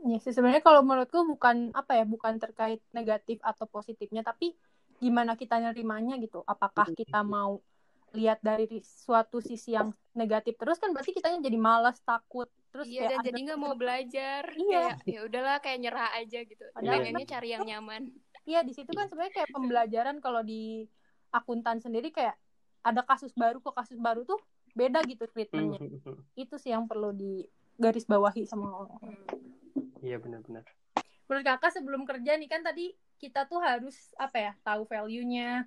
Iya 0.01 0.17
sih 0.19 0.33
sebenarnya 0.35 0.65
kalau 0.65 0.81
menurutku 0.83 1.23
bukan 1.23 1.71
apa 1.71 2.01
ya 2.01 2.05
bukan 2.05 2.41
terkait 2.41 2.81
negatif 2.91 3.39
atau 3.45 3.69
positifnya 3.69 4.25
tapi 4.25 4.57
gimana 4.99 5.39
kita 5.39 5.61
nerimanya 5.61 6.19
gitu. 6.19 6.43
Apakah 6.43 6.91
kita 6.91 7.23
mau 7.23 7.63
lihat 8.11 8.43
dari 8.43 8.67
suatu 8.83 9.39
sisi 9.39 9.71
yang 9.71 9.95
negatif 10.11 10.59
terus 10.59 10.75
kan 10.75 10.91
berarti 10.91 11.15
kitanya 11.15 11.39
jadi 11.39 11.55
malas 11.55 12.03
takut 12.03 12.51
terus 12.75 12.91
iya 12.91 13.07
dan 13.07 13.23
jadi 13.23 13.39
nggak 13.51 13.61
mau 13.61 13.77
belajar. 13.77 14.51
Iya. 14.51 14.99
Kayak 14.99 15.07
ya 15.07 15.19
udahlah 15.27 15.57
kayak 15.63 15.79
nyerah 15.79 16.09
aja 16.19 16.39
gitu. 16.43 16.63
Pengennya 16.75 17.27
cari 17.27 17.49
yang 17.55 17.63
nyaman. 17.63 18.11
Iya 18.43 18.65
di 18.65 18.73
situ 18.73 18.91
kan 18.91 19.07
sebenarnya 19.07 19.33
kayak 19.37 19.49
pembelajaran 19.53 20.17
kalau 20.19 20.41
di 20.41 20.89
akuntan 21.31 21.79
sendiri 21.79 22.11
kayak 22.11 22.35
ada 22.81 23.01
kasus 23.05 23.31
baru 23.37 23.61
kok 23.61 23.77
kasus 23.77 23.97
baru 24.01 24.25
tuh 24.25 24.37
beda 24.73 25.03
gitu 25.05 25.29
treatmentnya. 25.29 25.79
Hmm, 25.81 26.19
itu 26.33 26.55
sih 26.57 26.73
yang 26.73 26.89
perlu 26.89 27.13
di 27.13 27.45
garis 27.77 28.05
bawahi 28.05 28.45
sama 28.45 28.69
orang. 28.85 29.01
Hmm. 29.01 29.41
Iya 30.01 30.17
benar-benar. 30.17 30.65
menurut 31.29 31.47
kakak 31.47 31.71
sebelum 31.71 32.03
kerja 32.03 32.35
nih 32.35 32.49
kan 32.51 32.59
tadi 32.59 32.91
kita 33.15 33.47
tuh 33.47 33.63
harus 33.63 34.11
apa 34.19 34.35
ya 34.35 34.51
tahu 34.67 34.83
value-nya 34.83 35.63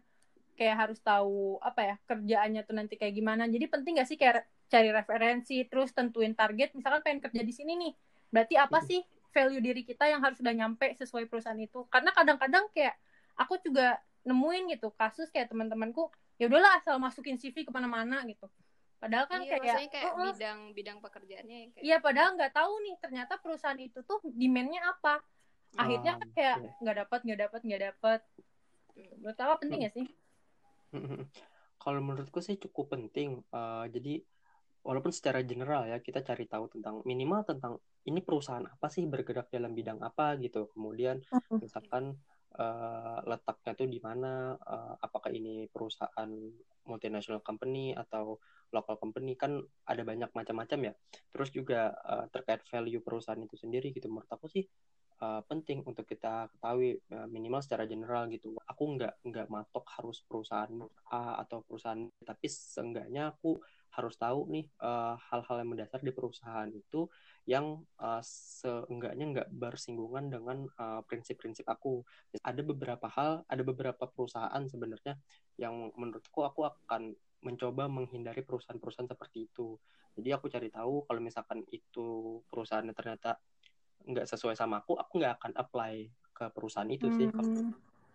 kayak 0.61 0.77
harus 0.77 1.01
tahu 1.01 1.57
apa 1.65 1.81
ya 1.83 1.97
kerjaannya 2.05 2.63
tuh 2.69 2.77
nanti 2.77 3.01
kayak 3.01 3.17
gimana. 3.17 3.49
Jadi 3.49 3.65
penting 3.73 3.97
gak 3.97 4.09
sih 4.11 4.21
kayak 4.21 4.45
cari 4.69 4.93
referensi 4.93 5.65
terus 5.65 5.97
tentuin 5.97 6.37
target? 6.37 6.77
Misalkan 6.77 7.01
pengen 7.01 7.21
kerja 7.25 7.41
di 7.41 7.53
sini 7.55 7.81
nih 7.81 7.93
berarti 8.29 8.55
apa 8.61 8.83
sih 8.85 9.01
value 9.33 9.63
diri 9.63 9.83
kita 9.89 10.05
yang 10.05 10.21
harus 10.21 10.39
udah 10.45 10.53
nyampe 10.53 10.95
sesuai 11.01 11.33
perusahaan 11.33 11.59
itu? 11.59 11.89
Karena 11.89 12.13
kadang-kadang 12.13 12.69
kayak 12.77 12.95
aku 13.35 13.59
juga 13.65 13.99
nemuin 14.25 14.79
gitu 14.79 14.93
kasus 14.95 15.29
kayak 15.33 15.49
teman-temanku 15.49 16.13
ya 16.41 16.45
udahlah 16.51 16.73
asal 16.79 16.99
masukin 16.99 17.39
CV 17.39 17.63
ke 17.63 17.71
mana-mana 17.71 18.23
gitu 18.27 18.47
padahal 18.99 19.27
kan 19.29 19.41
iya, 19.45 19.59
kayak 19.61 19.79
kayak 19.93 20.13
"Oh, 20.17 20.19
oh, 20.19 20.33
bidang 20.33 20.59
bidang 20.73 20.99
pekerjaannya 21.05 21.59
kayak 21.77 21.85
Iya, 21.85 21.97
padahal 22.01 22.31
nggak 22.41 22.53
tahu 22.57 22.73
nih 22.85 22.95
ternyata 23.03 23.33
perusahaan 23.37 23.77
itu 23.77 24.01
tuh 24.09 24.19
demand-nya 24.25 24.81
apa. 24.81 25.21
Akhirnya 25.77 26.13
kan 26.17 26.25
Ah, 26.25 26.35
kayak 26.37 26.57
nggak 26.81 26.97
dapat, 27.05 27.21
nggak 27.27 27.41
dapat, 27.45 27.61
nggak 27.67 27.83
dapat. 27.93 28.21
Menurut 28.97 29.39
apa 29.45 29.55
penting 29.61 29.81
ya 29.85 29.91
sih? 29.93 30.07
Kalau 31.83 32.01
menurutku 32.01 32.41
sih 32.41 32.57
cukup 32.57 32.97
penting. 32.97 33.43
Eh, 33.53 33.85
jadi 33.93 34.13
walaupun 34.85 35.13
secara 35.13 35.41
general 35.45 35.89
ya 35.89 35.99
kita 36.01 36.21
cari 36.25 36.45
tahu 36.49 36.69
tentang 36.73 37.01
minimal 37.09 37.41
tentang 37.45 37.81
ini 38.05 38.21
perusahaan 38.21 38.65
apa 38.65 38.87
sih 38.93 39.05
bergerak 39.09 39.49
dalam 39.53 39.73
bidang 39.77 40.01
apa 40.01 40.37
gitu. 40.41 40.71
Kemudian 40.73 41.21
misalkan 41.61 42.17
eh, 42.55 43.19
letaknya 43.27 43.73
tuh 43.79 43.89
di 43.91 43.99
mana, 44.03 44.55
eh, 44.55 44.95
apakah 45.03 45.31
ini 45.35 45.67
perusahaan 45.71 46.31
multinational 46.85 47.41
company 47.41 47.97
atau 47.97 48.39
local 48.75 48.97
company 48.99 49.39
kan 49.39 49.63
ada 49.87 50.03
banyak 50.03 50.31
macam-macam 50.35 50.91
ya. 50.91 50.93
Terus 51.33 51.51
juga 51.55 51.95
eh, 51.95 52.27
terkait 52.31 52.63
value 52.69 53.03
perusahaan 53.03 53.41
itu 53.41 53.57
sendiri 53.59 53.91
gitu. 53.95 54.07
Menurut 54.11 54.31
aku 54.31 54.47
sih 54.51 54.65
eh, 55.23 55.43
penting 55.51 55.83
untuk 55.87 56.05
kita 56.07 56.51
ketahui 56.57 56.99
eh, 56.99 57.27
minimal 57.31 57.63
secara 57.63 57.85
general 57.87 58.27
gitu. 58.31 58.55
Aku 58.71 58.83
nggak 58.99 59.25
nggak 59.27 59.47
matok 59.51 59.85
harus 59.99 60.23
perusahaan 60.27 60.71
A 61.11 61.41
atau 61.43 61.63
perusahaan 61.63 61.99
B, 61.99 62.11
tapi 62.27 62.47
seenggaknya 62.51 63.35
aku 63.35 63.59
harus 63.95 64.15
tahu 64.19 64.51
nih 64.51 64.67
eh, 64.67 65.15
hal-hal 65.31 65.57
yang 65.63 65.71
mendasar 65.71 66.03
di 66.03 66.11
perusahaan 66.11 66.69
itu 66.71 67.07
yang 67.47 67.83
eh, 68.03 68.23
seenggaknya 68.25 69.25
nggak 69.31 69.49
bersinggungan 69.55 70.29
dengan 70.31 70.67
eh, 70.67 71.01
prinsip-prinsip 71.07 71.65
aku. 71.71 72.03
Ada 72.43 72.61
beberapa 72.67 73.07
hal, 73.07 73.47
ada 73.47 73.63
beberapa 73.63 74.05
perusahaan 74.11 74.63
sebenarnya 74.67 75.15
yang 75.57 75.95
menurutku 75.95 76.43
aku 76.43 76.67
akan 76.67 77.15
mencoba 77.45 77.87
menghindari 77.87 78.41
perusahaan-perusahaan 78.41 79.11
seperti 79.13 79.53
itu. 79.53 79.77
Jadi 80.17 80.29
aku 80.33 80.49
cari 80.49 80.73
tahu 80.73 81.05
kalau 81.05 81.21
misalkan 81.21 81.61
itu 81.69 82.41
perusahaannya 82.49 82.97
ternyata 82.97 83.37
nggak 84.05 84.27
sesuai 84.29 84.57
sama 84.57 84.81
aku, 84.81 84.97
aku 84.97 85.21
nggak 85.21 85.35
akan 85.41 85.53
apply 85.61 85.95
ke 86.35 86.45
perusahaan 86.51 86.89
itu 86.89 87.07
sih. 87.15 87.29
Hmm. 87.29 87.73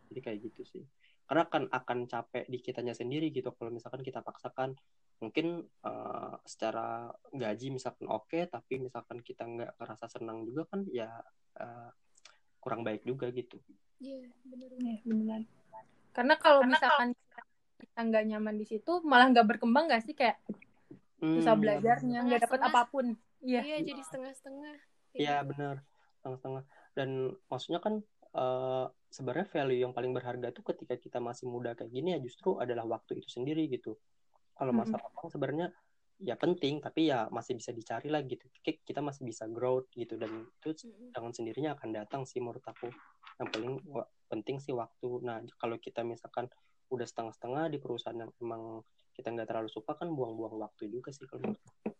Jadi 0.09 0.19
kayak 0.19 0.39
gitu 0.49 0.61
sih. 0.65 0.83
Karena 1.29 1.45
kan 1.45 1.69
akan 1.69 2.09
capek 2.09 2.49
di 2.49 2.57
kitanya 2.57 2.97
sendiri 2.97 3.29
gitu 3.29 3.53
kalau 3.53 3.69
misalkan 3.69 4.01
kita 4.01 4.25
paksakan 4.25 4.73
mungkin 5.23 5.47
eh, 5.89 6.33
secara 6.47 7.11
gaji 7.35 7.67
misalkan 7.75 8.07
oke 8.07 8.39
tapi 8.53 8.73
misalkan 8.85 9.19
kita 9.27 9.43
nggak 9.47 9.71
ngerasa 9.79 10.05
senang 10.15 10.43
juga 10.47 10.63
kan 10.71 10.81
ya 10.89 11.09
eh, 11.59 11.89
kurang 12.63 12.81
baik 12.87 13.03
juga 13.07 13.27
gitu. 13.33 13.57
iya 14.03 14.27
bener 14.49 14.71
Iya, 14.79 14.95
beneran. 15.07 15.43
Karena 16.15 16.35
kalau 16.43 16.61
misalkan 16.71 17.09
kita 17.79 17.99
nggak 18.07 18.23
nyaman 18.29 18.55
di 18.61 18.65
situ, 18.71 18.91
malah 19.09 19.27
nggak 19.31 19.47
berkembang 19.49 19.85
nggak 19.87 20.03
sih 20.05 20.15
kayak 20.19 20.37
susah 21.35 21.55
Hmm, 21.55 21.61
belajarnya, 21.61 22.17
nggak 22.27 22.41
dapat 22.47 22.61
apa 22.67 22.81
pun. 22.91 23.05
Iya. 23.43 23.61
iya 23.63 23.77
jadi 23.87 24.01
setengah-setengah 24.07 24.75
Iya 25.19 25.35
gitu. 25.43 25.51
benar 25.51 25.75
setengah-setengah 26.19 26.63
dan 26.97 27.09
maksudnya 27.51 27.79
kan 27.85 27.93
eh, 28.39 28.85
sebenarnya 29.15 29.47
value 29.55 29.79
yang 29.83 29.93
paling 29.95 30.11
berharga 30.17 30.47
itu 30.53 30.61
ketika 30.63 30.95
kita 30.99 31.17
masih 31.23 31.45
muda 31.47 31.71
kayak 31.77 31.91
gini 31.91 32.07
ya 32.15 32.19
justru 32.23 32.49
adalah 32.63 32.85
waktu 32.87 33.11
itu 33.19 33.29
sendiri 33.31 33.67
gitu. 33.71 33.95
Kalau 34.59 34.75
masalah 34.75 35.07
uang 35.15 35.31
sebenarnya 35.31 35.71
ya 36.19 36.35
penting 36.35 36.83
tapi 36.83 37.07
ya 37.07 37.31
masih 37.31 37.55
bisa 37.55 37.71
dicari 37.71 38.11
lagi 38.11 38.35
gitu. 38.35 38.43
Ki- 38.59 38.83
Kita 38.83 38.99
masih 38.99 39.23
bisa 39.23 39.47
growth 39.47 39.87
gitu 39.95 40.19
dan 40.19 40.27
itu 40.59 40.75
dengan 41.15 41.31
sendirinya 41.31 41.79
akan 41.79 41.89
datang 41.95 42.27
sih 42.27 42.43
menurut 42.43 42.63
aku. 42.67 42.91
Yang 43.39 43.47
paling 43.55 43.73
penting 44.27 44.59
sih 44.59 44.75
waktu. 44.75 45.07
Nah 45.23 45.39
kalau 45.55 45.79
kita 45.79 46.03
misalkan 46.03 46.51
udah 46.91 47.07
setengah-setengah 47.07 47.71
di 47.71 47.77
perusahaan 47.79 48.19
yang 48.19 48.31
emang 48.43 48.83
kita 49.15 49.31
nggak 49.31 49.47
terlalu 49.47 49.71
suka 49.71 49.95
kan 49.95 50.11
buang-buang 50.11 50.59
waktu 50.59 50.91
juga 50.91 51.15
sih 51.15 51.23
kalau 51.23 51.47
menurut 51.47 51.63
aku. 51.63 51.95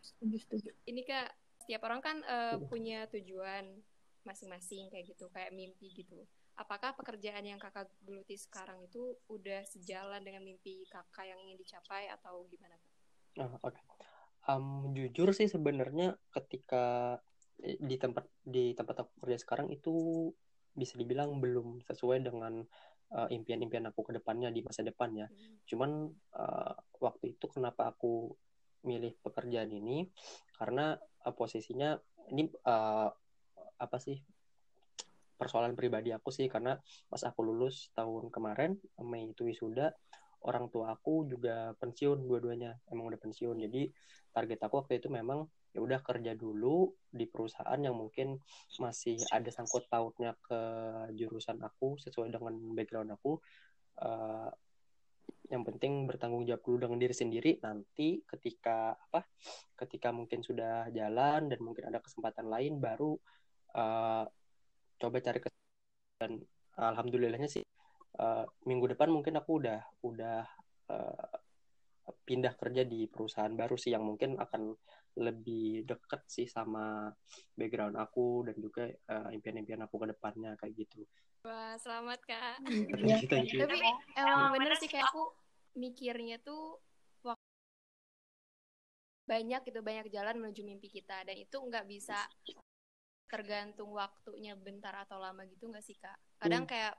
Setuju, 0.00 0.36
setuju. 0.40 0.70
ini 0.88 1.04
kak 1.04 1.28
setiap 1.60 1.84
orang 1.84 2.00
kan 2.00 2.16
Iya. 2.24 2.64
punya 2.64 2.98
tujuan 3.12 3.84
masing-masing 4.24 4.88
kayak 4.88 5.12
gitu 5.12 5.28
kayak 5.32 5.52
mimpi 5.52 5.92
gitu 5.92 6.24
apakah 6.60 6.92
pekerjaan 6.92 7.40
yang 7.48 7.56
kakak 7.56 7.88
geluti 8.04 8.36
sekarang 8.36 8.84
itu 8.84 9.16
udah 9.32 9.64
sejalan 9.64 10.20
dengan 10.20 10.44
mimpi 10.44 10.84
kakak 10.92 11.24
yang 11.32 11.40
ingin 11.40 11.56
dicapai 11.56 12.12
atau 12.12 12.44
gimana 12.52 12.76
kak? 12.76 12.92
Ah, 13.40 13.56
oke. 13.64 13.80
Am, 14.52 14.92
jujur 14.92 15.32
sih 15.32 15.48
sebenarnya 15.48 16.20
ketika 16.36 17.16
eh, 17.64 17.80
di 17.80 17.96
tempat 17.96 18.28
di 18.44 18.76
tempat 18.76 19.08
aku 19.08 19.24
kerja 19.24 19.40
sekarang 19.40 19.72
itu 19.72 20.28
bisa 20.76 21.00
dibilang 21.00 21.40
belum 21.40 21.80
sesuai 21.88 22.20
dengan 22.28 22.60
eh, 23.16 23.28
impian-impian 23.32 23.88
aku 23.88 24.12
ke 24.12 24.20
depannya 24.20 24.52
di 24.52 24.60
masa 24.60 24.84
depan 24.84 25.16
ya. 25.16 25.26
Hmm. 25.32 25.56
Cuman 25.64 25.90
eh, 26.36 26.74
waktu 27.00 27.40
itu 27.40 27.48
kenapa 27.48 27.96
aku 27.96 28.36
milih 28.84 29.16
pekerjaan 29.24 29.72
ini 29.72 30.12
karena 30.60 31.00
eh, 31.00 31.32
posisinya 31.32 31.96
ini 32.36 32.52
eh, 32.52 33.08
apa 33.80 33.96
sih 33.96 34.20
persoalan 35.40 35.72
pribadi 35.72 36.12
aku 36.12 36.28
sih 36.28 36.52
karena 36.52 36.76
pas 37.08 37.22
aku 37.24 37.40
lulus 37.40 37.88
tahun 37.96 38.28
kemarin 38.28 38.76
Mei 39.00 39.32
itu 39.32 39.48
wisuda 39.48 39.88
orang 40.44 40.68
tua 40.68 40.92
aku 40.92 41.24
juga 41.24 41.72
pensiun 41.80 42.28
dua-duanya 42.28 42.76
emang 42.92 43.12
udah 43.12 43.20
pensiun. 43.20 43.60
Jadi 43.60 43.88
target 44.36 44.60
aku 44.60 44.84
waktu 44.84 45.00
itu 45.00 45.08
memang 45.08 45.48
ya 45.72 45.80
udah 45.80 46.00
kerja 46.04 46.36
dulu 46.36 46.92
di 47.08 47.24
perusahaan 47.28 47.80
yang 47.80 47.96
mungkin 47.96 48.36
masih 48.80 49.20
ada 49.32 49.48
sangkut 49.48 49.86
pautnya 49.88 50.36
ke 50.44 50.60
jurusan 51.14 51.60
aku 51.60 51.96
sesuai 52.00 52.32
dengan 52.32 52.56
background 52.76 53.12
aku 53.14 53.40
Eh, 54.00 54.50
yang 55.50 55.66
penting 55.66 56.06
bertanggung 56.06 56.46
jawab 56.46 56.62
dulu 56.62 56.76
dengan 56.86 56.98
diri 57.02 57.14
sendiri. 57.14 57.52
Nanti 57.60 58.22
ketika 58.22 58.94
apa 58.94 59.26
ketika 59.76 60.14
mungkin 60.14 60.40
sudah 60.46 60.88
jalan 60.94 61.50
dan 61.50 61.58
mungkin 61.60 61.90
ada 61.90 61.98
kesempatan 61.98 62.46
lain 62.46 62.78
baru 62.78 63.18
eh, 63.76 64.24
coba 65.00 65.16
cari 65.24 65.40
dan 66.20 66.36
alhamdulillahnya 66.76 67.48
sih 67.48 67.64
eh, 68.20 68.44
minggu 68.68 68.92
depan 68.92 69.08
mungkin 69.08 69.40
aku 69.40 69.64
udah 69.64 69.80
udah 70.04 70.44
eh, 70.92 71.36
pindah 72.26 72.52
kerja 72.58 72.82
di 72.84 73.08
perusahaan 73.08 73.54
baru 73.54 73.78
sih 73.80 73.94
yang 73.96 74.04
mungkin 74.04 74.36
akan 74.36 74.76
lebih 75.18 75.88
deket 75.88 76.22
sih 76.28 76.46
sama 76.46 77.10
background 77.56 77.96
aku 77.96 78.44
dan 78.44 78.56
juga 78.60 78.84
eh, 78.86 79.28
impian-impian 79.32 79.80
aku 79.88 80.04
ke 80.04 80.06
depannya 80.12 80.52
kayak 80.60 80.86
gitu. 80.86 81.02
Wah 81.48 81.72
selamat 81.80 82.20
kak. 82.28 82.56
Iya. 83.00 83.16
Thank 83.24 83.24
you, 83.24 83.28
thank 83.32 83.48
you. 83.56 83.60
Tapi 83.64 83.80
emang 84.20 84.52
bener 84.52 84.76
sih 84.76 84.92
kayak 84.92 85.08
aku 85.08 85.32
mikirnya 85.72 86.36
tuh 86.44 86.76
banyak 89.30 89.62
gitu 89.62 89.78
banyak 89.86 90.10
jalan 90.10 90.42
menuju 90.42 90.66
mimpi 90.66 90.90
kita 90.90 91.22
dan 91.22 91.38
itu 91.38 91.54
nggak 91.54 91.86
bisa 91.86 92.18
tergantung 93.30 93.90
waktunya 93.94 94.52
bentar 94.58 94.94
atau 95.06 95.18
lama 95.22 95.46
gitu 95.46 95.70
nggak 95.70 95.84
sih 95.86 95.96
kak? 95.96 96.18
Kadang 96.42 96.66
Hmm. 96.66 96.70
kayak 96.70 96.94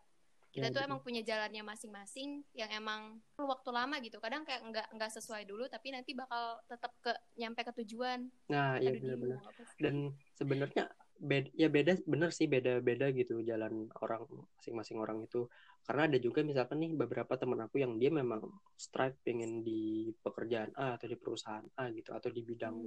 kita 0.52 0.68
Ya, 0.68 0.74
tuh 0.76 0.84
gitu. 0.84 0.88
emang 0.92 1.00
punya 1.00 1.22
jalannya 1.24 1.64
masing-masing 1.64 2.44
yang 2.52 2.68
emang 2.76 3.24
perlu 3.36 3.48
waktu 3.56 3.72
lama 3.72 3.96
gitu. 4.04 4.20
Kadang 4.20 4.44
kayak 4.44 4.62
nggak 4.68 4.88
nggak 5.00 5.12
sesuai 5.16 5.48
dulu 5.48 5.64
tapi 5.72 5.96
nanti 5.96 6.12
bakal 6.12 6.60
tetap 6.68 6.92
ke 7.00 7.12
nyampe 7.40 7.64
ke 7.64 7.74
tujuan. 7.84 8.28
Nah, 8.52 8.76
iya 8.84 8.92
Aduh, 8.92 9.00
dia 9.00 9.16
benar-benar. 9.16 9.40
Dan 9.80 9.96
sebenarnya 10.36 10.84
beda, 11.22 11.50
ya 11.56 11.68
beda 11.72 11.94
bener 12.04 12.30
sih 12.36 12.52
beda-beda 12.52 13.08
gitu 13.16 13.40
jalan 13.48 13.88
orang 14.04 14.28
masing-masing 14.60 14.98
orang 15.00 15.24
itu. 15.24 15.48
Karena 15.82 16.06
ada 16.06 16.18
juga 16.22 16.46
misalkan 16.46 16.78
nih 16.78 16.94
beberapa 16.94 17.34
teman 17.36 17.66
aku 17.66 17.82
yang 17.82 17.98
dia 17.98 18.14
memang 18.14 18.46
strike 18.78 19.26
pengen 19.26 19.66
di 19.66 20.14
pekerjaan 20.22 20.70
A 20.78 20.96
atau 20.96 21.10
di 21.10 21.18
perusahaan 21.18 21.66
A 21.82 21.90
gitu 21.90 22.14
atau 22.14 22.30
di 22.30 22.42
bidang 22.46 22.78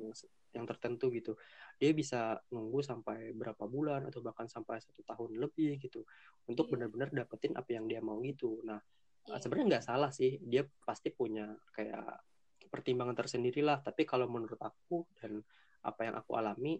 yang 0.54 0.64
tertentu 0.64 1.10
gitu. 1.10 1.34
Dia 1.76 1.90
bisa 1.90 2.38
nunggu 2.54 2.80
sampai 2.86 3.34
berapa 3.34 3.66
bulan 3.66 4.06
atau 4.06 4.22
bahkan 4.22 4.46
sampai 4.46 4.78
satu 4.78 5.02
tahun 5.02 5.42
lebih 5.42 5.82
gitu 5.82 6.06
untuk 6.46 6.70
Iya. 6.70 6.72
benar-benar 6.78 7.10
dapetin 7.10 7.58
apa 7.58 7.70
yang 7.74 7.90
dia 7.90 7.98
mau 7.98 8.22
gitu. 8.22 8.62
Nah, 8.62 8.78
Iya. 9.26 9.42
sebenarnya 9.42 9.66
nggak 9.78 9.86
salah 9.90 10.10
sih 10.14 10.38
dia 10.38 10.62
pasti 10.86 11.10
punya 11.10 11.50
kayak 11.74 12.22
pertimbangan 12.70 13.14
tersendiri 13.14 13.62
lah 13.62 13.78
tapi 13.82 14.02
kalau 14.02 14.26
menurut 14.26 14.58
aku 14.58 15.06
dan 15.14 15.38
apa 15.84 16.00
yang 16.10 16.14
aku 16.18 16.34
alami 16.34 16.74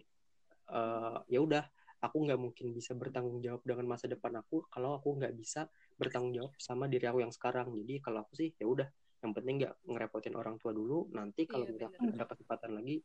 eh, 0.65 1.17
ya 1.29 1.39
udah 1.39 1.63
aku 2.03 2.17
nggak 2.25 2.39
mungkin 2.41 2.75
bisa 2.75 2.93
bertanggung 2.93 3.39
jawab 3.41 3.61
dengan 3.65 3.95
masa 3.95 4.05
depan 4.11 4.33
aku 4.37 4.65
kalau 4.69 4.97
aku 4.97 5.17
nggak 5.17 5.33
bisa 5.33 5.65
bertanggung 5.95 6.35
jawab 6.35 6.53
sama 6.59 6.85
diri 6.91 7.07
aku 7.07 7.23
yang 7.23 7.31
sekarang 7.33 7.71
jadi 7.71 8.03
kalau 8.03 8.23
aku 8.27 8.33
sih 8.35 8.49
ya 8.59 8.67
udah 8.67 8.87
yang 9.23 9.31
penting 9.31 9.55
nggak 9.63 9.73
ngerepotin 9.87 10.35
orang 10.35 10.55
tua 10.61 10.75
dulu 10.75 11.07
nanti 11.15 11.47
kalau 11.47 11.65
Iya, 11.65 11.73
misalkan 11.75 12.03
bener. 12.03 12.13
ada 12.19 12.25
kesempatan 12.29 12.71
lagi 12.75 12.95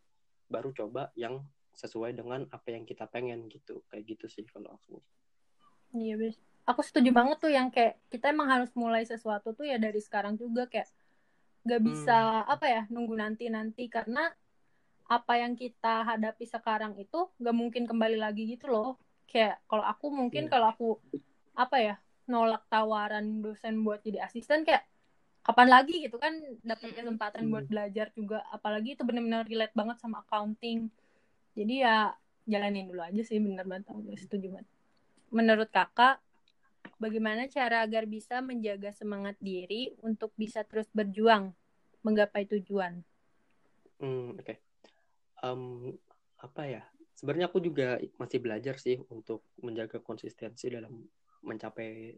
baru 0.50 0.70
coba 0.74 1.02
yang 1.14 1.40
sesuai 1.70 2.18
dengan 2.18 2.44
apa 2.50 2.68
yang 2.74 2.82
kita 2.82 3.06
pengen 3.06 3.46
gitu 3.46 3.86
kayak 3.88 4.04
gitu 4.18 4.26
sih 4.26 4.42
kalau 4.50 4.74
aku 4.74 4.98
Iya, 5.94 6.14
Bes. 6.18 6.36
Aku 6.66 6.82
setuju 6.86 7.10
banget 7.10 7.42
tuh 7.42 7.50
yang 7.50 7.66
kayak 7.72 7.98
kita 8.14 8.30
emang 8.30 8.46
harus 8.46 8.70
mulai 8.78 9.02
sesuatu 9.02 9.50
tuh 9.56 9.66
ya 9.66 9.74
dari 9.80 9.98
sekarang 9.98 10.38
juga 10.38 10.70
kayak 10.70 10.86
gak 11.66 11.82
bisa 11.82 12.46
apa 12.46 12.66
ya 12.70 12.82
nunggu 12.88 13.14
nanti-nanti 13.18 13.90
karena 13.90 14.30
apa 15.10 15.32
yang 15.42 15.58
kita 15.58 16.06
hadapi 16.06 16.46
sekarang 16.46 16.94
itu 16.94 17.26
gak 17.42 17.56
mungkin 17.56 17.90
kembali 17.90 18.18
lagi 18.22 18.46
gitu 18.54 18.70
loh. 18.70 18.98
Kayak 19.26 19.58
kalau 19.66 19.82
aku 19.82 20.06
mungkin 20.14 20.46
Iya. 20.46 20.52
kalau 20.52 20.66
aku 20.70 20.88
apa 21.58 21.76
ya 21.82 21.94
nolak 22.30 22.62
tawaran 22.70 23.42
dosen 23.42 23.82
buat 23.82 24.00
jadi 24.06 24.22
asisten 24.24 24.62
kayak 24.62 24.86
kapan 25.42 25.68
lagi 25.72 26.04
gitu 26.06 26.16
kan 26.20 26.36
dapat 26.62 26.94
kesempatan 26.94 27.50
buat 27.50 27.66
Hmm. 27.66 27.72
belajar 27.72 28.06
juga 28.14 28.44
apalagi 28.54 28.94
itu 28.94 29.02
benar-benar 29.02 29.48
relate 29.50 29.74
banget 29.74 29.96
sama 29.98 30.22
accounting. 30.22 30.86
Jadi 31.58 31.82
ya 31.82 32.14
jalanin 32.46 32.86
dulu 32.86 33.02
aja 33.02 33.22
sih 33.26 33.42
bener 33.42 33.66
banget 33.66 33.90
aku 33.90 34.14
setuju 34.14 34.46
banget. 34.54 34.68
Menurut 35.34 35.68
kakak, 35.70 36.22
bagaimana 37.02 37.50
cara 37.50 37.82
agar 37.82 38.06
bisa 38.06 38.38
menjaga 38.44 38.90
semangat 38.94 39.34
diri 39.40 39.94
untuk 40.04 40.30
bisa 40.38 40.62
terus 40.62 40.86
berjuang 40.94 41.50
menggapai 42.06 42.46
tujuan? 42.46 43.02
Hmm, 44.00 44.36
oke. 44.36 44.54
Em, 45.44 45.62
apa 46.40 46.62
ya? 46.68 46.82
Sebenarnya 47.16 47.52
aku 47.52 47.60
juga 47.60 48.00
masih 48.16 48.40
belajar 48.40 48.80
sih 48.80 48.96
untuk 49.12 49.44
menjaga 49.60 50.00
konsistensi 50.00 50.72
dalam 50.72 51.04
mencapai 51.44 52.14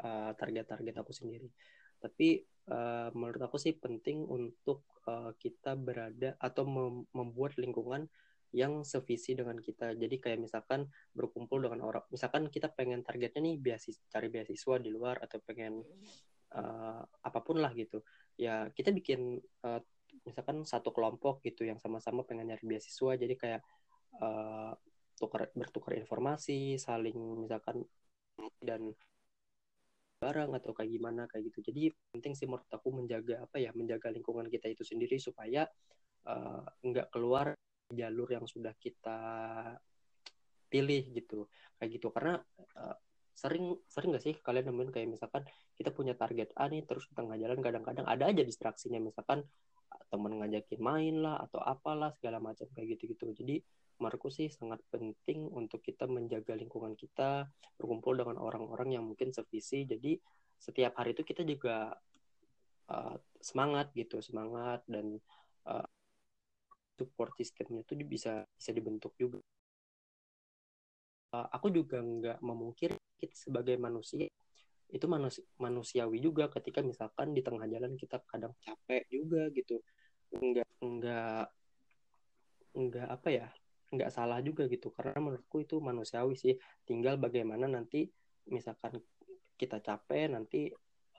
eh, 0.00 0.32
target-target 0.36 0.94
aku 1.00 1.12
sendiri. 1.14 1.48
Tapi 2.00 2.28
eh, 2.44 3.08
menurut 3.14 3.42
aku 3.44 3.56
sih 3.60 3.76
penting 3.76 4.24
untuk 4.26 4.84
eh, 5.08 5.32
kita 5.38 5.76
berada 5.78 6.36
atau 6.40 6.64
mem- 6.66 7.08
membuat 7.14 7.56
lingkungan 7.60 8.08
yang 8.54 8.86
sevisi 8.86 9.34
dengan 9.34 9.58
kita. 9.58 9.98
Jadi 9.98 10.22
kayak 10.22 10.38
misalkan 10.38 10.86
berkumpul 11.10 11.58
dengan 11.58 11.82
orang, 11.90 12.06
misalkan 12.14 12.46
kita 12.54 12.70
pengen 12.70 13.02
targetnya 13.02 13.42
nih 13.42 13.58
beasis, 13.58 13.98
cari 14.06 14.30
beasiswa 14.30 14.78
di 14.78 14.94
luar 14.94 15.18
atau 15.26 15.42
pengen 15.42 15.82
eh, 16.54 17.02
apa 17.02 17.38
pun 17.42 17.58
lah 17.58 17.74
gitu. 17.74 18.02
Ya 18.38 18.70
kita 18.70 18.94
bikin 18.94 19.42
eh, 19.42 19.80
misalkan 20.22 20.62
satu 20.62 20.94
kelompok 20.94 21.42
gitu 21.42 21.66
yang 21.66 21.82
sama-sama 21.82 22.22
pengen 22.22 22.54
nyari 22.54 22.64
beasiswa 22.64 23.18
jadi 23.18 23.34
kayak 23.34 23.62
eh, 24.22 24.72
tukar 25.18 25.50
bertukar 25.54 25.94
informasi 25.98 26.78
saling 26.78 27.18
misalkan 27.42 27.82
dan 28.62 28.92
barang 30.24 30.50
atau 30.56 30.72
kayak 30.72 30.90
gimana 30.90 31.22
kayak 31.28 31.52
gitu. 31.52 31.68
Jadi 31.68 31.92
penting 32.14 32.32
sih 32.32 32.48
menurut 32.48 32.64
aku 32.72 32.88
menjaga 32.96 33.44
apa 33.44 33.60
ya 33.60 33.70
menjaga 33.76 34.08
lingkungan 34.08 34.48
kita 34.48 34.72
itu 34.72 34.80
sendiri 34.86 35.20
supaya 35.20 35.68
eh, 36.24 36.62
nggak 36.80 37.12
keluar 37.12 37.52
jalur 37.92 38.28
yang 38.32 38.48
sudah 38.48 38.72
kita 38.80 39.18
pilih 40.72 41.04
gitu 41.12 41.46
kayak 41.76 41.90
gitu. 42.00 42.08
Karena 42.08 42.40
eh, 42.56 42.96
sering 43.34 43.76
sering 43.90 44.14
nggak 44.14 44.24
sih 44.24 44.34
kalian 44.40 44.70
nemuin 44.70 44.90
kayak 44.94 45.08
misalkan 45.10 45.42
kita 45.74 45.90
punya 45.90 46.14
target 46.14 46.54
A 46.54 46.70
nih 46.70 46.86
terus 46.86 47.10
di 47.10 47.14
tengah 47.18 47.34
jalan 47.34 47.58
kadang-kadang 47.60 48.06
ada 48.08 48.24
aja 48.30 48.40
distraksinya. 48.40 49.02
Misalkan 49.02 49.44
temen 50.08 50.32
ngajakin 50.40 50.80
main 50.80 51.14
lah 51.20 51.42
atau 51.42 51.60
apalah 51.60 52.14
segala 52.16 52.38
macam 52.40 52.66
kayak 52.72 52.96
gitu-gitu. 52.96 53.34
Jadi 53.34 53.56
menurutku 53.98 54.30
sih 54.30 54.50
sangat 54.50 54.82
penting 54.90 55.46
untuk 55.54 55.78
kita 55.78 56.10
menjaga 56.10 56.58
lingkungan 56.58 56.98
kita 56.98 57.46
berkumpul 57.78 58.18
dengan 58.18 58.42
orang-orang 58.42 58.98
yang 58.98 59.04
mungkin 59.06 59.30
sevisi. 59.30 59.86
Jadi 59.86 60.18
setiap 60.58 60.98
hari 60.98 61.14
itu 61.14 61.22
kita 61.22 61.46
juga 61.46 61.94
uh, 62.90 63.16
semangat 63.38 63.94
gitu 63.94 64.18
semangat 64.18 64.82
dan 64.90 65.20
uh, 65.68 65.86
support 66.94 67.34
sistemnya 67.38 67.82
itu 67.82 67.94
bisa 68.06 68.46
bisa 68.54 68.70
dibentuk 68.74 69.14
juga. 69.18 69.38
Uh, 71.34 71.46
aku 71.50 71.70
juga 71.70 71.98
nggak 72.02 72.38
memungkiri 72.42 72.94
kita 73.18 73.34
sebagai 73.34 73.74
manusia 73.78 74.30
itu 74.94 75.06
manus 75.10 75.42
manusiawi 75.58 76.22
juga 76.22 76.46
ketika 76.46 76.78
misalkan 76.78 77.34
di 77.34 77.42
tengah 77.42 77.66
jalan 77.66 77.98
kita 77.98 78.22
kadang 78.30 78.54
capek 78.62 79.02
juga 79.10 79.50
gitu. 79.54 79.82
Nggak 80.34 80.68
nggak 80.82 81.44
nggak 82.74 83.06
apa 83.06 83.28
ya 83.30 83.46
nggak 83.94 84.12
salah 84.12 84.38
juga 84.42 84.66
gitu 84.66 84.90
karena 84.90 85.18
menurutku 85.22 85.62
itu 85.62 85.78
manusiawi 85.78 86.34
sih 86.34 86.54
tinggal 86.84 87.16
bagaimana 87.16 87.70
nanti 87.70 88.10
misalkan 88.50 89.00
kita 89.54 89.78
capek 89.80 90.34
nanti 90.34 90.70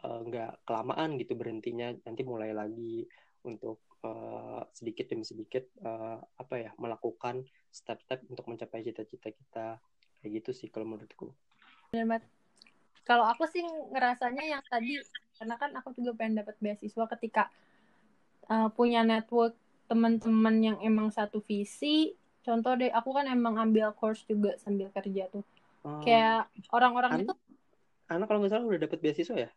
eh, 0.03 0.21
nggak 0.27 0.67
kelamaan 0.67 1.15
gitu 1.17 1.33
berhentinya 1.39 1.95
nanti 2.03 2.21
mulai 2.27 2.51
lagi 2.51 3.07
untuk 3.47 3.81
eh, 4.03 4.61
sedikit 4.75 5.09
demi 5.09 5.23
sedikit 5.23 5.63
eh, 5.81 6.19
apa 6.19 6.55
ya 6.59 6.71
melakukan 6.77 7.47
step-step 7.71 8.27
untuk 8.29 8.45
mencapai 8.51 8.83
cita-cita 8.83 9.31
kita 9.31 9.67
kayak 10.21 10.31
gitu 10.43 10.51
sih 10.51 10.67
kalau 10.67 10.87
menurutku 10.87 11.33
banget. 11.95 12.23
Kalau 13.05 13.23
aku 13.29 13.45
sih 13.45 13.61
ngerasanya 13.93 14.43
yang 14.43 14.63
tadi, 14.65 14.97
karena 15.37 15.55
kan 15.61 15.71
aku 15.77 15.93
juga 15.93 16.17
pengen 16.17 16.41
dapat 16.41 16.57
beasiswa 16.57 17.05
ketika 17.15 17.53
uh, 18.49 18.67
punya 18.73 19.05
network 19.05 19.53
teman-teman 19.85 20.55
yang 20.59 20.77
emang 20.81 21.13
satu 21.13 21.39
visi. 21.45 22.17
Contoh 22.45 22.73
deh, 22.79 22.91
aku 22.93 23.09
kan 23.17 23.25
emang 23.25 23.55
ambil 23.57 23.89
course 23.99 24.21
juga 24.29 24.53
sambil 24.61 24.87
kerja 24.93 25.23
tuh. 25.33 25.43
Oh, 25.85 26.01
Kayak 26.05 26.49
orang-orang 26.75 27.11
An- 27.13 27.21
itu, 27.25 27.33
anak 28.13 28.25
kalau 28.29 28.39
nggak 28.41 28.51
salah 28.53 28.65
udah 28.69 28.81
dapat 28.85 28.99
beasiswa 29.01 29.37
ya 29.45 29.49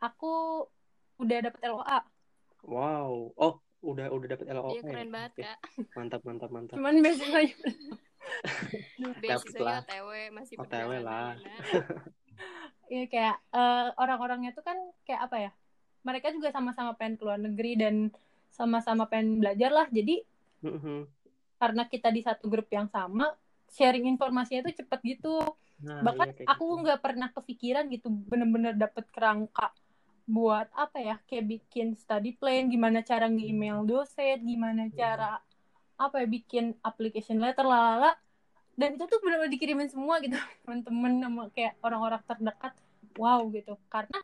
aku 0.00 0.64
udah 1.20 1.38
dapet 1.44 1.60
LOA. 1.68 1.98
wow 2.64 3.12
oh 3.36 3.54
udah 3.84 4.08
udah 4.08 4.26
dapat 4.32 4.46
LOA 4.48 4.70
Iya 4.72 4.80
keren 4.84 5.08
ya? 5.08 5.12
banget 5.12 5.32
kak. 5.36 5.58
mantap 5.96 6.20
mantap 6.24 6.50
mantap 6.52 6.76
Cuman 6.80 6.94
beasiswanya 7.04 7.54
Beasiswanya 9.20 9.64
lah. 9.64 9.80
OTW 9.84 10.08
masih 10.32 10.54
OTW 10.56 10.90
perjalanan, 10.96 11.04
lah. 11.04 11.32
Iya 12.92 13.04
kayak 13.06 13.36
eh, 13.54 13.86
orang-orangnya 14.02 14.50
tuh 14.56 14.64
kan 14.66 14.78
kayak 15.06 15.20
apa 15.30 15.36
ya? 15.44 15.50
Mereka 16.02 16.32
juga 16.36 16.48
sama-sama 16.50 16.96
pengen 16.98 17.14
keluar 17.20 17.38
negeri 17.38 17.76
dan 17.76 17.94
sama-sama 18.50 19.04
pengen 19.06 19.38
belajar 19.40 19.70
lah. 19.70 19.86
Jadi 19.92 20.24
Mhm. 20.62 21.08
Karena 21.60 21.82
kita 21.92 22.08
di 22.16 22.20
satu 22.24 22.44
grup 22.52 22.68
yang 22.72 22.88
sama, 22.88 23.26
sharing 23.76 24.08
informasinya 24.08 24.66
tuh 24.68 24.76
cepet 24.80 25.00
gitu. 25.16 25.36
Nah, 25.84 26.00
Bahkan 26.06 26.28
iya, 26.36 26.44
aku 26.52 26.64
gitu. 26.66 26.80
nggak 26.84 27.00
pernah 27.04 27.28
kepikiran 27.36 27.84
gitu, 27.94 28.08
bener-bener 28.30 28.74
dapet 28.76 29.04
kerangka 29.14 29.66
buat 30.24 30.68
apa 30.74 30.98
ya? 31.00 31.16
Kayak 31.28 31.46
bikin 31.60 31.86
study 31.98 32.32
plan, 32.40 32.68
gimana 32.72 32.98
cara 33.04 33.26
nge-email 33.28 33.84
dosen, 33.84 34.38
gimana 34.46 34.88
Hmm. 34.88 34.96
cara 34.96 35.30
apa 36.00 36.16
ya 36.24 36.26
bikin 36.26 36.64
application 36.80 37.36
letter 37.44 37.66
lalala 37.68 38.16
dan 38.80 38.96
itu 38.96 39.04
tuh 39.04 39.20
benar-benar 39.20 39.52
dikirimin 39.52 39.90
semua 39.92 40.16
gitu 40.24 40.32
teman-teman 40.64 41.12
sama 41.20 41.42
kayak 41.52 41.76
orang-orang 41.84 42.22
terdekat 42.24 42.72
wow 43.20 43.44
gitu 43.52 43.76
karena 43.92 44.18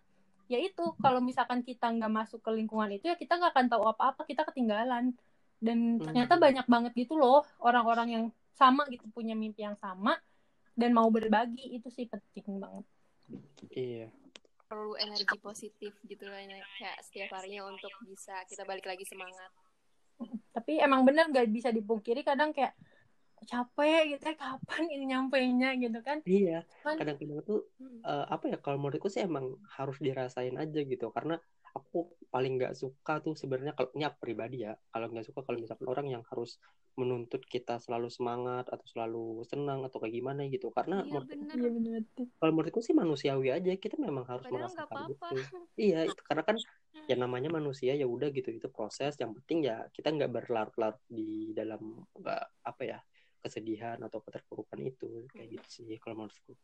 ya 0.49 0.59
itu 0.63 0.85
kalau 1.05 1.21
misalkan 1.21 1.61
kita 1.61 1.91
nggak 1.93 2.09
masuk 2.09 2.41
ke 2.41 2.51
lingkungan 2.55 2.89
itu 2.97 3.13
ya 3.13 3.17
kita 3.19 3.37
nggak 3.37 3.53
akan 3.53 3.67
tahu 3.69 3.85
apa-apa 3.93 4.23
kita 4.25 4.49
ketinggalan 4.49 5.13
dan 5.59 5.99
ternyata 5.99 6.35
Hmm. 6.35 6.43
banyak 6.43 6.67
banget 6.67 6.93
gitu 6.95 7.15
loh 7.15 7.43
orang-orang 7.59 8.09
yang 8.09 8.25
sama 8.53 8.85
gitu 8.87 9.05
punya 9.09 9.33
mimpi 9.33 9.61
yang 9.61 9.75
sama 9.75 10.17
dan 10.73 10.93
mau 10.93 11.09
berbagi 11.09 11.73
itu 11.73 11.89
sih 11.89 12.05
penting 12.05 12.61
banget 12.61 12.85
Iya. 13.71 14.07
Perlu 14.67 14.95
energi 14.97 15.37
positif 15.39 15.95
gitu 16.03 16.25
Nak. 16.25 16.63
kayak 16.77 16.99
setiap 17.03 17.31
harinya 17.35 17.67
untuk 17.67 17.91
bisa 18.03 18.35
kita 18.45 18.63
balik 18.63 18.85
lagi 18.85 19.03
semangat. 19.03 19.51
tapi 20.51 20.81
emang 20.81 21.05
bener 21.05 21.29
nggak 21.29 21.53
bisa 21.53 21.69
dipungkiri 21.69 22.25
kadang 22.25 22.49
kayak 22.51 22.73
capek 23.45 24.17
gitu 24.17 24.25
ya 24.25 24.35
kapan 24.35 24.83
ini 24.89 25.05
nyampainya 25.07 25.77
gitu 25.77 26.01
kan 26.01 26.25
Iya, 26.25 26.65
kadang-kadang 26.83 27.45
tuh 27.45 27.69
Hmm. 27.77 28.01
eh, 28.01 28.27
apa 28.27 28.45
ya 28.49 28.57
kalau 28.57 28.81
menurutku 28.81 29.07
sih 29.07 29.21
emang 29.21 29.61
harus 29.71 30.01
dirasain 30.01 30.57
aja 30.57 30.81
gitu 30.81 31.13
karena 31.13 31.37
aku 31.77 31.99
paling 32.33 32.57
nggak 32.57 32.73
suka 32.73 33.21
tuh 33.21 33.37
sebenarnya 33.37 33.77
kalau 33.77 33.93
ini 33.93 34.09
aku 34.09 34.17
pribadi 34.17 34.65
ya 34.65 34.73
kalau 34.89 35.13
nggak 35.13 35.27
suka 35.29 35.45
kalau 35.45 35.61
misalkan 35.61 35.85
orang 35.87 36.07
yang 36.09 36.23
harus 36.33 36.57
menuntut 36.97 37.45
kita 37.45 37.77
selalu 37.77 38.09
semangat 38.09 38.73
atau 38.73 38.87
selalu 38.89 39.45
senang 39.45 39.85
atau 39.85 40.01
kayak 40.01 40.17
gimana 40.17 40.49
gitu. 40.49 40.73
Karena 40.73 41.05
Iya 41.05 41.13
menurut- 41.13 41.29
bener. 41.29 41.57
iya 41.61 41.69
bener 41.69 42.01
kalau 42.41 42.53
menurutku 42.57 42.81
sih 42.81 42.97
manusiawi 42.97 43.53
aja 43.53 43.69
kita 43.77 44.01
memang 44.01 44.25
harus 44.25 44.49
Padahal 44.49 44.65
merasakan 44.65 44.97
apa-apa. 45.05 45.29
itu. 45.37 45.59
Iya 45.77 45.99
itu 46.09 46.23
karena 46.25 46.43
kan 46.49 46.57
ya 47.07 47.15
namanya 47.21 47.53
manusia 47.53 47.93
ya 47.93 48.09
udah 48.09 48.33
gitu 48.33 48.49
itu 48.49 48.69
proses. 48.73 49.13
Yang 49.21 49.45
penting 49.45 49.69
ya 49.69 49.85
kita 49.93 50.09
nggak 50.09 50.33
berlarut-larut 50.33 51.05
di 51.05 51.53
dalam 51.53 52.01
nggak 52.17 52.43
apa 52.65 52.83
ya 52.83 52.99
kesedihan 53.45 54.01
atau 54.01 54.25
keterpurukan 54.25 54.81
itu 54.81 55.29
kayak 55.31 55.61
gitu 55.61 55.69
sih 55.69 56.01
kalau 56.01 56.25
menurutku. 56.25 56.57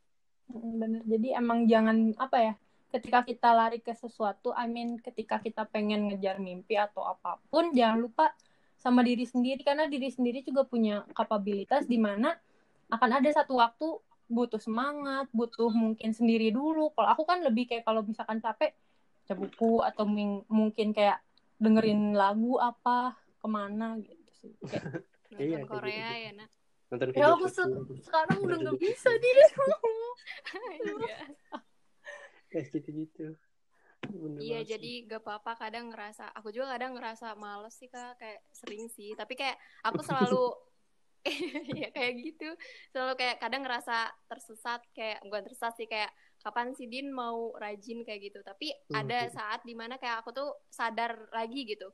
Bener. 0.48 1.04
Jadi 1.04 1.28
emang 1.32 1.68
jangan 1.68 2.16
apa 2.16 2.36
ya, 2.40 2.54
ketika 2.92 3.24
kita 3.24 3.48
lari 3.56 3.80
ke 3.80 3.96
sesuatu, 3.96 4.52
I 4.52 4.68
mean 4.68 5.00
ketika 5.00 5.40
kita 5.40 5.64
pengen 5.64 6.12
ngejar 6.12 6.36
mimpi 6.36 6.76
atau 6.76 7.08
apa 7.08 7.40
pun, 7.48 7.72
jangan 7.72 7.98
lupa 8.04 8.36
sama 8.76 9.00
diri 9.00 9.24
sendiri 9.24 9.64
karena 9.64 9.88
diri 9.88 10.12
sendiri 10.12 10.44
juga 10.44 10.68
punya 10.68 11.08
kapabilitas 11.16 11.88
di 11.88 11.96
mana 11.96 12.36
akan 12.92 13.10
ada 13.22 13.30
satu 13.32 13.56
waktu 13.56 13.88
butuh 14.28 14.60
semangat, 14.60 15.28
butuh 15.32 15.72
mungkin 15.72 16.12
sendiri 16.12 16.52
dulu. 16.52 16.92
Kalau 16.92 17.08
aku 17.08 17.24
kan 17.24 17.40
lebih 17.40 17.68
kayak 17.68 17.88
kalau 17.88 18.04
misalkan 18.04 18.44
capek, 18.44 18.76
baca 19.22 19.34
buku 19.38 19.72
atau 19.80 20.04
mungkin 20.50 20.92
kayak 20.92 21.24
dengerin 21.56 22.12
lagu 22.12 22.58
apa 22.58 23.16
ke 23.40 23.48
mana 23.48 23.96
gitu 24.02 24.30
sih. 24.34 24.52
Kayak, 24.66 24.84
nonton 25.32 25.46
iya, 25.48 25.58
Korea 25.64 26.08
ya 26.18 26.30
nak. 26.36 26.48
Nonton 26.92 27.08
ya 27.16 27.26
aku 27.32 27.46
se 27.48 27.64
sekarang 28.04 28.38
udah 28.44 28.56
nggak 28.60 28.80
bisa 28.82 29.10
di 29.16 29.28
Iya. 30.82 31.18
Kayak 32.52 32.68
gitu-gitu. 32.76 33.26
iya 34.42 34.66
jadi 34.66 35.06
gak 35.06 35.22
apa-apa 35.22 35.54
kadang 35.62 35.94
ngerasa 35.94 36.34
aku 36.34 36.50
juga 36.50 36.74
kadang 36.74 36.98
ngerasa 36.98 37.38
males 37.38 37.78
sih 37.78 37.88
kak 37.88 38.18
kayak 38.20 38.40
sering 38.52 38.90
sih. 38.92 39.16
Tapi 39.16 39.32
kayak 39.38 39.56
aku 39.86 40.04
selalu 40.04 40.52
ya 41.80 41.88
kayak 41.94 42.12
gitu. 42.18 42.50
Selalu 42.90 43.14
kayak 43.16 43.36
kadang 43.40 43.62
ngerasa 43.62 44.10
tersesat 44.26 44.82
kayak 44.92 45.22
bukan 45.22 45.42
tersesat 45.46 45.72
sih 45.78 45.86
kayak 45.86 46.10
kapan 46.42 46.74
sih 46.74 46.90
Din 46.90 47.14
mau 47.14 47.54
rajin 47.56 48.02
kayak 48.02 48.20
gitu. 48.32 48.38
Tapi 48.42 48.74
hmm. 48.74 48.94
ada 49.00 49.30
saat 49.30 49.62
di 49.62 49.72
mana 49.78 49.96
kayak 49.96 50.26
aku 50.26 50.34
tuh 50.34 50.50
sadar 50.68 51.30
lagi 51.30 51.62
gitu. 51.64 51.88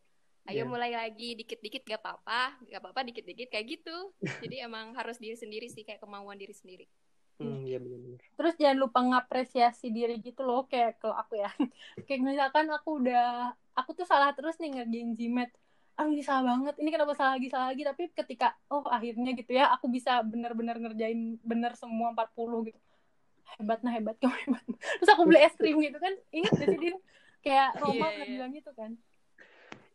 Ayo 0.49 0.65
yeah. 0.65 0.67
mulai 0.67 0.97
lagi 0.97 1.37
dikit-dikit 1.37 1.85
gak 1.85 2.01
apa-apa 2.01 2.57
gak 2.73 2.81
apa-apa 2.81 3.05
dikit-dikit 3.13 3.53
kayak 3.53 3.69
gitu. 3.69 4.17
Jadi 4.43 4.65
emang 4.65 4.97
harus 4.97 5.21
diri 5.21 5.37
sendiri 5.37 5.69
sih 5.69 5.85
kayak 5.85 6.01
kemauan 6.01 6.41
diri 6.41 6.57
sendiri 6.57 6.89
Hmm, 7.39 7.63
iya 7.63 7.79
benar-benar. 7.79 8.19
Terus 8.35 8.55
jangan 8.59 8.79
lupa 8.83 8.99
ngapresiasi 9.03 9.95
diri 9.95 10.19
gitu 10.19 10.43
loh, 10.43 10.67
kayak 10.67 10.99
kalau 10.99 11.15
aku 11.15 11.39
ya. 11.39 11.51
kayak 12.07 12.21
misalkan 12.23 12.67
aku 12.75 12.99
udah, 12.99 13.55
aku 13.79 13.95
tuh 13.95 14.07
salah 14.07 14.35
terus 14.35 14.59
nih 14.59 14.83
ngerjain 14.83 15.15
Gmat 15.15 15.51
aduh 15.99 16.15
ini 16.15 16.23
salah 16.23 16.55
banget. 16.55 16.75
Ini 16.79 16.91
kenapa 16.95 17.13
salah 17.19 17.35
lagi 17.35 17.51
salah 17.51 17.75
lagi? 17.75 17.83
Tapi 17.83 18.03
ketika 18.15 18.55
oh 18.71 18.87
akhirnya 18.87 19.35
gitu 19.35 19.51
ya 19.51 19.75
aku 19.75 19.91
bisa 19.91 20.23
benar-benar 20.23 20.79
ngerjain 20.79 21.43
benar 21.43 21.75
semua 21.75 22.15
40 22.15 22.71
gitu. 22.71 22.79
Hebat 23.59 23.83
nah 23.83 23.91
hebat 23.91 24.15
kamu 24.23 24.31
hebat. 24.47 24.65
Terus 25.03 25.11
aku 25.11 25.23
beli 25.27 25.43
es 25.43 25.55
krim 25.59 25.83
gitu 25.83 25.99
kan 25.99 26.15
ingat 26.31 26.53
gak 26.55 26.69
sih 26.71 26.79
Din? 26.79 26.97
Kayak 27.43 27.69
iya, 27.75 27.81
Roma 27.83 27.99
yeah, 27.99 28.07
pernah 28.15 28.15
yeah. 28.15 28.35
bilang 28.39 28.51
gitu 28.55 28.71
kan. 28.79 28.91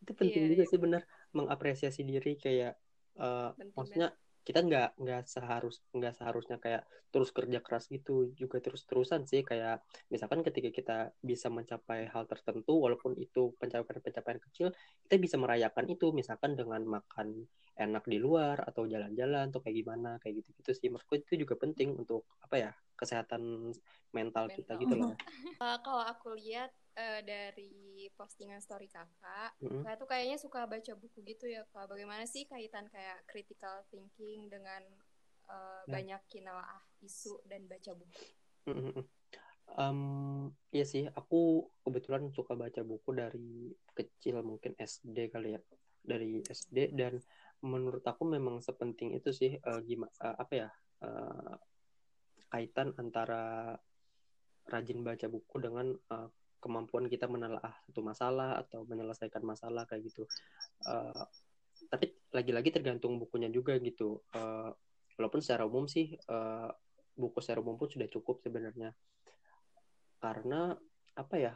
Itu 0.04 0.12
penting 0.12 0.44
yeah, 0.44 0.52
juga 0.52 0.64
yeah. 0.68 0.72
sih 0.76 0.80
benar 0.84 1.02
mengapresiasi 1.32 2.02
diri 2.04 2.34
kayak 2.36 2.76
uh, 3.16 3.56
maksudnya 3.72 4.12
kita 4.44 4.60
nggak 4.60 5.00
nggak 5.00 5.24
seharus 5.24 5.80
nggak 5.96 6.14
seharusnya 6.20 6.58
kayak 6.60 6.84
terus 7.16 7.32
kerja 7.32 7.64
keras 7.64 7.88
gitu 7.88 8.36
juga 8.36 8.60
terus 8.60 8.84
terusan 8.84 9.24
sih 9.24 9.42
kayak 9.42 9.80
misalkan 10.12 10.44
ketika 10.44 10.70
kita 10.74 10.98
bisa 11.24 11.48
mencapai 11.48 12.12
hal 12.12 12.28
tertentu 12.28 12.76
walaupun 12.84 13.16
itu 13.16 13.56
pencapaian-pencapaian 13.58 14.42
kecil 14.50 14.68
kita 15.08 15.16
bisa 15.16 15.40
merayakan 15.40 15.88
itu 15.88 16.12
misalkan 16.12 16.60
dengan 16.60 16.84
makan 16.84 17.48
enak 17.74 18.06
di 18.06 18.22
luar 18.22 18.62
atau 18.68 18.86
jalan-jalan 18.86 19.50
atau 19.50 19.64
kayak 19.64 19.78
gimana 19.82 20.22
kayak 20.22 20.44
gitu 20.44 20.50
gitu 20.62 20.72
sih 20.78 20.90
maksudku 20.92 21.18
itu 21.18 21.48
juga 21.48 21.58
penting 21.58 21.98
untuk 21.98 22.28
apa 22.44 22.56
ya 22.70 22.72
kesehatan 22.94 23.74
mental, 24.14 24.46
mental. 24.50 24.54
kita 24.54 24.72
gitu 24.78 24.94
loh 24.94 25.14
uh, 25.58 25.78
kalau 25.86 26.04
aku 26.06 26.38
lihat 26.38 26.70
uh, 26.98 27.22
dari 27.26 28.08
postingan 28.14 28.62
story 28.62 28.90
kakak, 28.90 29.52
mm-hmm. 29.62 29.82
saya 29.86 29.96
tuh 29.98 30.10
kayaknya 30.10 30.38
suka 30.38 30.66
baca 30.66 30.94
buku 30.98 31.20
gitu 31.26 31.50
ya 31.50 31.66
kak. 31.74 31.90
Bagaimana 31.90 32.26
sih 32.30 32.46
kaitan 32.46 32.90
kayak 32.90 33.26
critical 33.30 33.86
thinking 33.90 34.50
dengan 34.50 34.82
uh, 35.50 35.84
banyak 35.90 36.22
kinalaah 36.30 36.82
isu 37.02 37.42
dan 37.50 37.66
baca 37.66 37.92
buku? 37.98 38.26
Mm-hmm. 38.70 39.04
Um, 39.74 40.52
iya 40.76 40.86
sih, 40.86 41.08
aku 41.08 41.72
kebetulan 41.82 42.30
suka 42.36 42.54
baca 42.54 42.84
buku 42.84 43.10
dari 43.16 43.72
kecil 43.96 44.44
mungkin 44.44 44.76
SD 44.78 45.34
kali 45.34 45.56
ya, 45.56 45.62
dari 46.04 46.44
SD 46.44 46.94
dan 46.94 47.18
menurut 47.64 48.04
aku 48.04 48.28
memang 48.28 48.60
sepenting 48.60 49.16
itu 49.16 49.32
sih 49.32 49.56
uh, 49.56 49.80
gimana 49.88 50.12
uh, 50.20 50.36
apa 50.36 50.54
ya 50.54 50.70
uh, 51.08 51.56
kaitan 52.52 52.92
antara 53.00 53.74
rajin 54.68 55.00
baca 55.02 55.32
buku 55.32 55.56
dengan 55.64 55.96
uh, 56.12 56.28
kemampuan 56.64 57.12
kita 57.12 57.28
menelaah 57.28 57.76
satu 57.84 58.00
masalah 58.00 58.56
atau 58.64 58.88
menyelesaikan 58.88 59.44
masalah 59.44 59.84
kayak 59.84 60.08
gitu. 60.08 60.24
Uh, 60.88 61.28
tapi 61.92 62.16
lagi-lagi 62.32 62.72
tergantung 62.72 63.20
bukunya 63.20 63.52
juga 63.52 63.76
gitu. 63.84 64.24
Uh, 64.32 64.72
walaupun 65.20 65.44
secara 65.44 65.68
umum 65.68 65.86
sih 65.92 66.16
uh, 66.32 66.72
buku 67.20 67.44
secara 67.44 67.60
umum 67.60 67.76
pun 67.76 67.92
sudah 67.92 68.08
cukup 68.08 68.40
sebenarnya. 68.40 68.96
Karena 70.24 70.72
apa 71.14 71.36
ya 71.36 71.54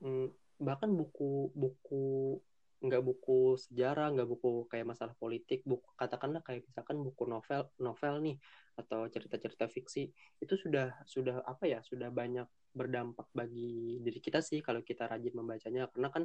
hmm, 0.00 0.58
bahkan 0.58 0.90
buku 0.90 1.52
buku 1.52 2.36
nggak 2.80 3.02
buku 3.04 3.60
sejarah 3.60 4.16
nggak 4.16 4.28
buku 4.28 4.64
kayak 4.72 4.88
masalah 4.88 5.12
politik 5.20 5.60
buku 5.68 5.84
katakanlah 6.00 6.40
kayak 6.40 6.64
misalkan 6.64 7.04
buku 7.04 7.28
novel 7.28 7.68
novel 7.76 8.14
nih 8.24 8.40
atau 8.80 9.04
cerita-cerita 9.12 9.68
fiksi 9.68 10.08
itu 10.40 10.54
sudah 10.56 11.04
sudah 11.04 11.44
apa 11.44 11.68
ya 11.68 11.84
sudah 11.84 12.08
banyak 12.08 12.48
berdampak 12.72 13.28
bagi 13.36 14.00
diri 14.00 14.20
kita 14.24 14.40
sih 14.40 14.64
kalau 14.64 14.80
kita 14.80 15.04
rajin 15.04 15.36
membacanya 15.36 15.92
karena 15.92 16.08
kan 16.08 16.24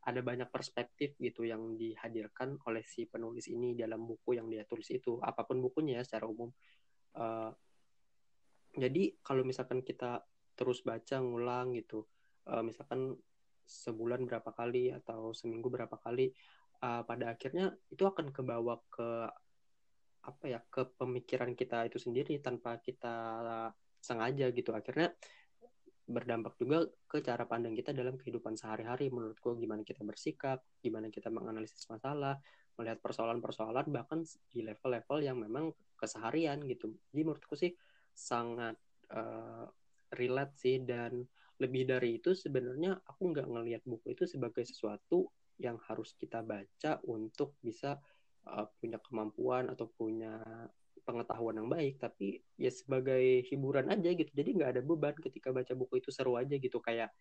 ada 0.00 0.24
banyak 0.24 0.48
perspektif 0.48 1.12
gitu 1.20 1.44
yang 1.44 1.76
dihadirkan 1.76 2.56
oleh 2.64 2.80
si 2.88 3.04
penulis 3.04 3.52
ini 3.52 3.76
dalam 3.76 4.08
buku 4.08 4.40
yang 4.40 4.48
dia 4.48 4.64
tulis 4.64 4.88
itu 4.88 5.20
apa 5.20 5.44
pun 5.44 5.60
bukunya 5.60 6.00
ya 6.00 6.02
secara 6.08 6.24
umum. 6.24 6.48
Uh, 7.12 7.52
jadi 8.72 9.12
kalau 9.20 9.44
misalkan 9.44 9.84
kita 9.84 10.24
terus 10.56 10.80
baca 10.80 11.20
ngulang 11.20 11.76
gitu 11.76 12.08
uh, 12.48 12.64
misalkan 12.64 13.12
sebulan 13.70 14.26
berapa 14.26 14.50
kali 14.50 14.90
atau 14.90 15.30
seminggu 15.30 15.70
berapa 15.70 15.94
kali 15.94 16.34
uh, 16.82 17.06
pada 17.06 17.38
akhirnya 17.38 17.70
itu 17.94 18.02
akan 18.02 18.34
kebawa 18.34 18.82
ke 18.90 19.30
apa 20.20 20.44
ya 20.44 20.60
ke 20.68 20.84
pemikiran 20.98 21.56
kita 21.56 21.88
itu 21.88 21.96
sendiri 21.96 22.42
tanpa 22.42 22.76
kita 22.82 23.16
sengaja 24.02 24.52
gitu. 24.52 24.74
Akhirnya 24.76 25.14
berdampak 26.10 26.58
juga 26.58 26.90
ke 27.06 27.22
cara 27.22 27.46
pandang 27.46 27.72
kita 27.78 27.94
dalam 27.94 28.18
kehidupan 28.18 28.58
sehari-hari. 28.58 29.08
Menurutku 29.08 29.56
gimana 29.56 29.86
kita 29.86 30.02
bersikap 30.02 30.60
gimana 30.82 31.08
kita 31.08 31.30
menganalisis 31.30 31.86
masalah 31.88 32.36
melihat 32.76 32.98
persoalan-persoalan 33.00 33.92
bahkan 33.92 34.24
di 34.48 34.64
level-level 34.64 35.18
yang 35.24 35.38
memang 35.40 35.72
keseharian 35.96 36.64
gitu. 36.68 36.92
Jadi 37.12 37.22
menurutku 37.22 37.54
sih 37.56 37.72
sangat 38.12 38.76
uh, 39.12 39.68
relate 40.16 40.56
sih 40.58 40.82
dan 40.82 41.24
lebih 41.60 41.84
dari 41.84 42.16
itu 42.16 42.32
sebenarnya 42.32 42.96
aku 43.04 43.36
nggak 43.36 43.46
ngelihat 43.46 43.82
buku 43.84 44.16
itu 44.16 44.24
sebagai 44.24 44.64
sesuatu 44.64 45.28
yang 45.60 45.76
harus 45.86 46.16
kita 46.16 46.40
baca 46.40 46.96
untuk 47.04 47.60
bisa 47.60 48.00
uh, 48.48 48.66
punya 48.80 48.96
kemampuan 48.96 49.68
atau 49.68 49.92
punya 49.92 50.40
pengetahuan 51.04 51.60
yang 51.60 51.68
baik. 51.68 52.00
Tapi 52.00 52.40
ya 52.56 52.72
sebagai 52.72 53.44
hiburan 53.44 53.92
aja 53.92 54.08
gitu. 54.08 54.32
Jadi 54.32 54.56
nggak 54.56 54.70
ada 54.78 54.82
beban 54.82 55.14
ketika 55.20 55.52
baca 55.52 55.72
buku 55.76 56.00
itu 56.00 56.08
seru 56.08 56.40
aja 56.40 56.56
gitu. 56.56 56.80
Kayak 56.80 57.12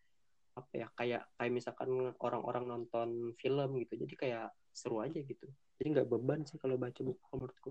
apa 0.55 0.71
ya 0.75 0.87
kayak 0.95 1.21
kayak 1.35 1.51
misalkan 1.51 2.15
orang-orang 2.23 2.63
nonton 2.63 3.35
film 3.35 3.75
gitu. 3.83 3.99
Jadi 3.99 4.15
kayak 4.15 4.55
seru 4.71 5.03
aja 5.03 5.19
gitu. 5.19 5.51
Jadi 5.75 5.87
nggak 5.99 6.07
beban 6.07 6.47
sih 6.47 6.55
kalau 6.55 6.79
baca 6.79 7.03
buku 7.03 7.27
menurutku 7.35 7.69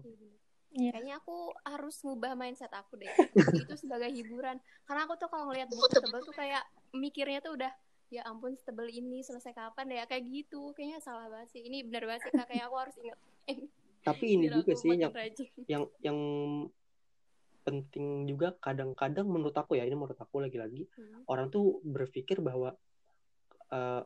Yeah. 0.75 0.93
Kayaknya 0.93 1.15
aku 1.21 1.37
harus 1.65 1.97
ngubah 2.05 2.37
mindset 2.37 2.73
aku 2.77 3.01
deh. 3.01 3.09
itu 3.65 3.75
sebagai 3.81 4.13
hiburan. 4.13 4.61
Karena 4.85 5.09
aku 5.09 5.17
tuh 5.17 5.29
kalau 5.33 5.49
ngeliat 5.49 5.69
buku 5.73 5.87
tebel 5.89 6.21
tuh 6.21 6.37
kayak 6.37 6.63
mikirnya 6.93 7.41
tuh 7.41 7.57
udah 7.57 7.73
ya 8.09 8.25
ampun 8.25 8.57
tebel 8.65 8.89
ini 8.89 9.21
selesai 9.21 9.53
kapan 9.53 9.85
deh 9.89 9.97
ya 10.01 10.05
kayak 10.05 10.25
gitu. 10.29 10.77
Kayaknya 10.77 10.99
salah 11.01 11.27
banget 11.33 11.49
sih. 11.57 11.63
Ini 11.65 11.89
benar 11.89 12.05
banget 12.05 12.29
sih 12.29 12.33
kak. 12.37 12.47
Kayak 12.53 12.65
aku 12.69 12.77
harus 12.77 12.97
ingat. 13.01 13.19
Tapi 14.09 14.25
ini 14.37 14.47
juga 14.49 14.73
sih 14.77 14.91
yang 14.97 15.13
yang 15.69 15.85
yang 16.01 16.19
penting 17.69 18.25
juga 18.25 18.57
kadang-kadang 18.57 19.29
menurut 19.29 19.53
aku 19.53 19.77
ya 19.77 19.85
ini 19.85 19.93
menurut 19.93 20.17
aku 20.17 20.41
lagi-lagi 20.41 20.89
hmm. 20.89 21.29
orang 21.29 21.53
tuh 21.53 21.85
berpikir 21.85 22.41
bahwa 22.41 22.73
uh, 23.69 24.03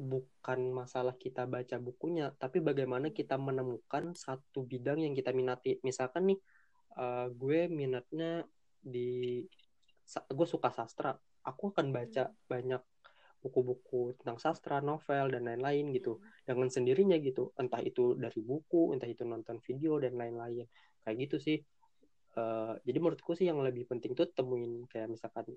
bukan 0.00 0.72
masalah 0.72 1.12
kita 1.12 1.44
baca 1.44 1.76
bukunya, 1.76 2.32
tapi 2.40 2.64
bagaimana 2.64 3.12
kita 3.12 3.36
menemukan 3.36 4.16
satu 4.16 4.64
bidang 4.64 5.04
yang 5.04 5.12
kita 5.12 5.36
minati. 5.36 5.76
Misalkan 5.84 6.32
nih, 6.32 6.40
uh, 6.96 7.28
gue 7.28 7.68
minatnya 7.68 8.48
di, 8.80 9.44
gue 10.08 10.46
suka 10.48 10.72
sastra, 10.72 11.12
aku 11.44 11.76
akan 11.76 11.92
baca 11.92 12.32
hmm. 12.32 12.36
banyak 12.48 12.82
buku-buku 13.44 14.16
tentang 14.20 14.40
sastra, 14.40 14.80
novel 14.80 15.36
dan 15.36 15.44
lain-lain 15.44 15.92
gitu, 15.92 16.16
hmm. 16.16 16.48
dengan 16.48 16.68
sendirinya 16.72 17.20
gitu. 17.20 17.52
Entah 17.60 17.84
itu 17.84 18.16
dari 18.16 18.40
buku, 18.40 18.96
entah 18.96 19.08
itu 19.08 19.28
nonton 19.28 19.60
video 19.60 20.00
dan 20.00 20.16
lain-lain. 20.16 20.64
Kayak 21.04 21.16
gitu 21.28 21.36
sih. 21.36 21.58
Uh, 22.40 22.72
jadi 22.88 23.04
menurutku 23.04 23.36
sih 23.36 23.52
yang 23.52 23.60
lebih 23.60 23.84
penting 23.84 24.16
tuh 24.16 24.32
temuin 24.32 24.86
kayak 24.88 25.12
misalkan 25.12 25.50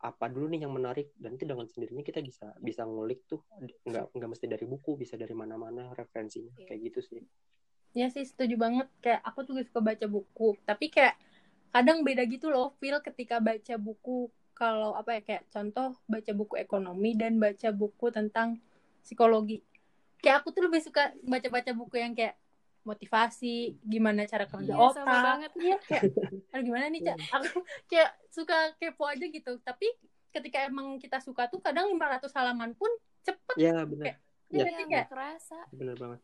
apa 0.00 0.28
dulu 0.28 0.52
nih 0.52 0.68
yang 0.68 0.74
menarik? 0.76 1.12
Dan 1.16 1.40
itu 1.40 1.48
dengan 1.48 1.64
sendirinya 1.64 2.04
kita 2.04 2.20
bisa 2.20 2.52
bisa 2.60 2.84
ngulik 2.84 3.24
tuh. 3.24 3.40
Nggak 3.84 4.12
nggak 4.12 4.30
mesti 4.30 4.46
dari 4.46 4.64
buku 4.68 5.00
bisa 5.00 5.16
dari 5.16 5.32
mana-mana 5.32 5.92
referensinya. 5.96 6.52
Yeah. 6.60 6.66
kayak 6.68 6.80
gitu 6.92 7.00
sih. 7.02 7.20
Ya 7.96 8.12
sih 8.12 8.24
setuju 8.28 8.60
banget. 8.60 8.88
Kayak 9.00 9.20
aku 9.24 9.48
juga 9.48 9.64
suka 9.64 9.80
baca 9.80 10.06
buku. 10.08 10.48
Tapi 10.68 10.92
kayak 10.92 11.16
kadang 11.72 12.04
beda 12.04 12.24
gitu 12.28 12.52
loh 12.52 12.76
feel 12.80 13.00
ketika 13.00 13.40
baca 13.40 13.74
buku. 13.80 14.28
Kalau 14.56 14.96
apa 14.96 15.20
ya 15.20 15.22
kayak 15.24 15.42
contoh 15.52 15.96
baca 16.08 16.32
buku 16.32 16.54
ekonomi 16.56 17.12
dan 17.12 17.36
baca 17.36 17.72
buku 17.72 18.08
tentang 18.08 18.60
psikologi. 19.04 19.60
Kayak 20.20 20.44
aku 20.44 20.48
tuh 20.56 20.64
lebih 20.68 20.80
suka 20.80 21.12
baca-baca 21.24 21.76
buku 21.76 22.00
yang 22.00 22.16
kayak 22.16 22.40
motivasi 22.86 23.54
gimana 23.82 24.22
cara 24.24 24.46
kerja 24.46 24.70
Iya, 24.70 24.78
otak. 24.80 25.02
sama 25.02 25.16
banget. 25.26 25.50
iya 25.58 25.76
kayak 25.82 26.02
aduh 26.48 26.62
gimana 26.62 26.86
nih 26.86 27.00
cak 27.02 27.16
aku 27.34 27.58
kayak 27.86 28.10
suka 28.28 28.56
kepo 28.76 29.04
aja 29.04 29.26
gitu. 29.26 29.52
Tapi 29.60 29.86
ketika 30.30 30.58
emang 30.62 30.96
kita 30.96 31.18
suka 31.18 31.46
tuh 31.46 31.58
kadang 31.58 31.90
500 31.90 32.30
halaman 32.32 32.72
pun 32.72 32.88
cepet. 33.20 33.56
Ya 33.58 33.82
benar 33.82 34.14
Iya, 34.46 34.62
Ya. 34.62 34.70
Iya, 34.70 34.84
nggak 34.86 35.06
kerasa. 35.10 35.58
benar 35.68 35.96
banget. 35.96 36.20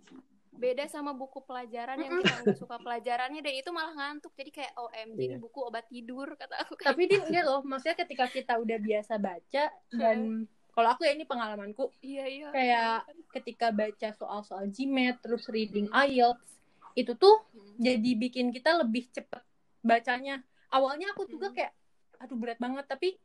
Beda 0.53 0.85
sama 0.87 1.11
buku 1.11 1.40
pelajaran 1.40 1.96
yang 1.96 2.12
kita 2.14 2.37
nggak 2.38 2.61
suka 2.61 2.77
pelajarannya 2.79 3.40
dan 3.40 3.55
itu 3.57 3.70
malah 3.70 3.90
ngantuk. 3.90 4.31
Jadi 4.33 4.51
kayak 4.53 4.72
OMG 4.77 5.18
Iya. 5.18 5.37
buku 5.40 5.59
obat 5.61 5.88
tidur 5.88 6.29
kata 6.33 6.55
aku 6.62 6.79
tapi 6.79 7.05
din 7.07 7.18
enggak 7.20 7.42
loh 7.42 7.61
maksudnya 7.62 7.98
ketika 7.98 8.29
kita 8.29 8.55
udah 8.57 8.79
biasa 8.79 9.16
baca 9.16 9.64
dan 9.90 10.46
kalau 10.72 10.88
aku 10.90 11.04
ya 11.04 11.12
ini 11.12 11.24
pengalamanku 11.24 11.92
Iya 12.00 12.24
iya. 12.26 12.48
kayak 12.48 12.96
ketika 13.30 13.68
baca 13.70 14.08
soal-soal 14.12 14.66
GMAT 14.66 15.20
terus 15.20 15.44
reading 15.46 15.88
IELTS 15.88 16.48
itu 16.92 17.12
tuh 17.14 17.44
Hmm. 17.52 17.76
jadi 17.78 18.11
bikin 18.16 18.50
kita 18.50 18.76
lebih 18.76 19.08
cepet 19.08 19.40
bacanya 19.80 20.40
awalnya 20.68 21.12
aku 21.12 21.24
juga 21.24 21.48
Hmm. 21.48 21.56
kayak 21.56 21.72
aduh 22.18 22.37
berat 22.37 22.56
banget 22.56 22.85
tapi 22.87 23.16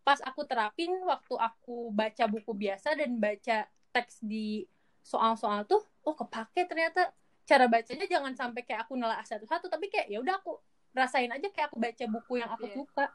pas 0.00 0.20
aku 0.20 0.44
terapin 0.44 0.92
waktu 1.02 1.34
aku 1.34 1.88
baca 1.90 2.24
buku 2.24 2.52
biasa 2.52 2.92
dan 2.92 3.16
baca 3.16 3.64
teks 3.90 4.20
di 4.20 4.68
soal-soal 5.00 5.64
tuh 5.64 5.80
oh 6.02 6.12
kepake 6.12 6.64
ternyata 6.64 7.08
cara 7.44 7.64
bacanya 7.64 8.04
jangan 8.04 8.32
sampai 8.32 8.64
kayak 8.64 8.84
aku 8.84 8.96
nelaah 8.96 9.24
satu-satu 9.24 9.68
tapi 9.68 9.88
kayak 9.88 10.08
ya 10.08 10.20
udah 10.20 10.36
aku 10.36 10.60
rasain 10.92 11.28
aja 11.28 11.48
kayak 11.48 11.68
aku 11.68 11.80
baca 11.80 12.04
buku 12.06 12.32
yang 12.40 12.48
aku 12.48 12.64
Iya. 12.64 12.74
suka 12.74 13.06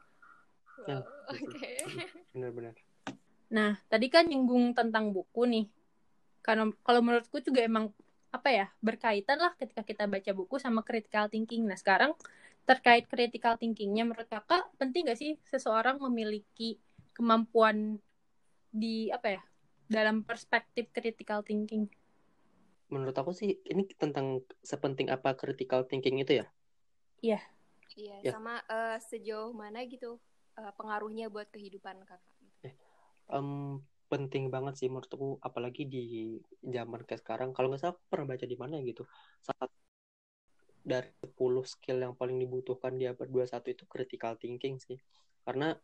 Wow, 0.80 1.04
Oke. 1.28 1.72
benar-benar 2.32 2.72
Nah, 3.50 3.72
tadi 3.92 4.08
kan 4.14 4.26
nyinggung 4.30 4.78
tentang 4.78 5.10
buku 5.16 5.42
nih. 5.50 5.66
Karena 6.46 6.70
kalau 6.86 7.02
menurutku 7.06 7.38
juga 7.48 7.62
emang 7.66 7.86
apa 8.30 8.50
ya, 8.54 8.66
berkaitan 8.82 9.38
lah 9.42 9.54
ketika 9.58 9.82
kita 9.90 10.04
baca 10.06 10.32
buku 10.38 10.56
sama 10.62 10.82
critical 10.86 11.26
thinking. 11.34 11.66
Nah, 11.70 11.78
sekarang 11.78 12.14
terkait 12.70 13.10
critical 13.10 13.58
thinkingnya 13.58 14.06
menurut 14.06 14.30
kakak 14.30 14.70
penting 14.78 15.10
gak 15.10 15.18
sih 15.18 15.34
seseorang 15.50 15.98
memiliki 16.06 16.78
kemampuan 17.18 17.98
di 18.70 19.10
apa 19.10 19.28
ya 19.38 19.42
dalam 19.90 20.22
perspektif 20.22 20.86
critical 20.94 21.42
thinking? 21.42 21.90
menurut 22.94 23.16
aku 23.22 23.32
sih 23.40 23.50
ini 23.72 23.86
tentang 24.02 24.42
sepenting 24.66 25.08
apa 25.16 25.30
critical 25.38 25.86
thinking 25.90 26.18
itu 26.24 26.42
ya 26.42 26.46
Iya, 27.22 27.40
Ya. 28.24 28.32
sama 28.36 28.54
eh, 28.72 28.98
sejauh 29.10 29.52
mana 29.52 29.84
gitu 29.84 30.20
eh, 30.60 30.72
pengaruhnya 30.80 31.28
buat 31.34 31.48
kehidupan 31.52 31.96
kakak. 32.08 32.22
Em, 33.30 33.80
penting 34.10 34.50
banget 34.50 34.74
sih 34.82 34.88
menurutku 34.90 35.38
apalagi 35.46 35.86
di 35.86 36.04
zaman 36.66 37.06
kayak 37.06 37.22
sekarang. 37.22 37.50
Kalau 37.54 37.70
nggak 37.70 37.82
salah 37.82 37.94
aku 37.94 38.04
pernah 38.10 38.28
baca 38.34 38.46
di 38.50 38.58
mana 38.58 38.76
gitu. 38.82 39.06
Saat 39.46 39.70
dari 40.82 41.12
10 41.22 41.62
skill 41.68 42.02
yang 42.02 42.14
paling 42.18 42.42
dibutuhkan 42.42 42.98
di 42.98 43.06
abad 43.06 43.30
21 43.30 43.70
itu 43.76 43.84
critical 43.86 44.34
thinking 44.42 44.82
sih. 44.82 44.98
Karena 45.46 45.76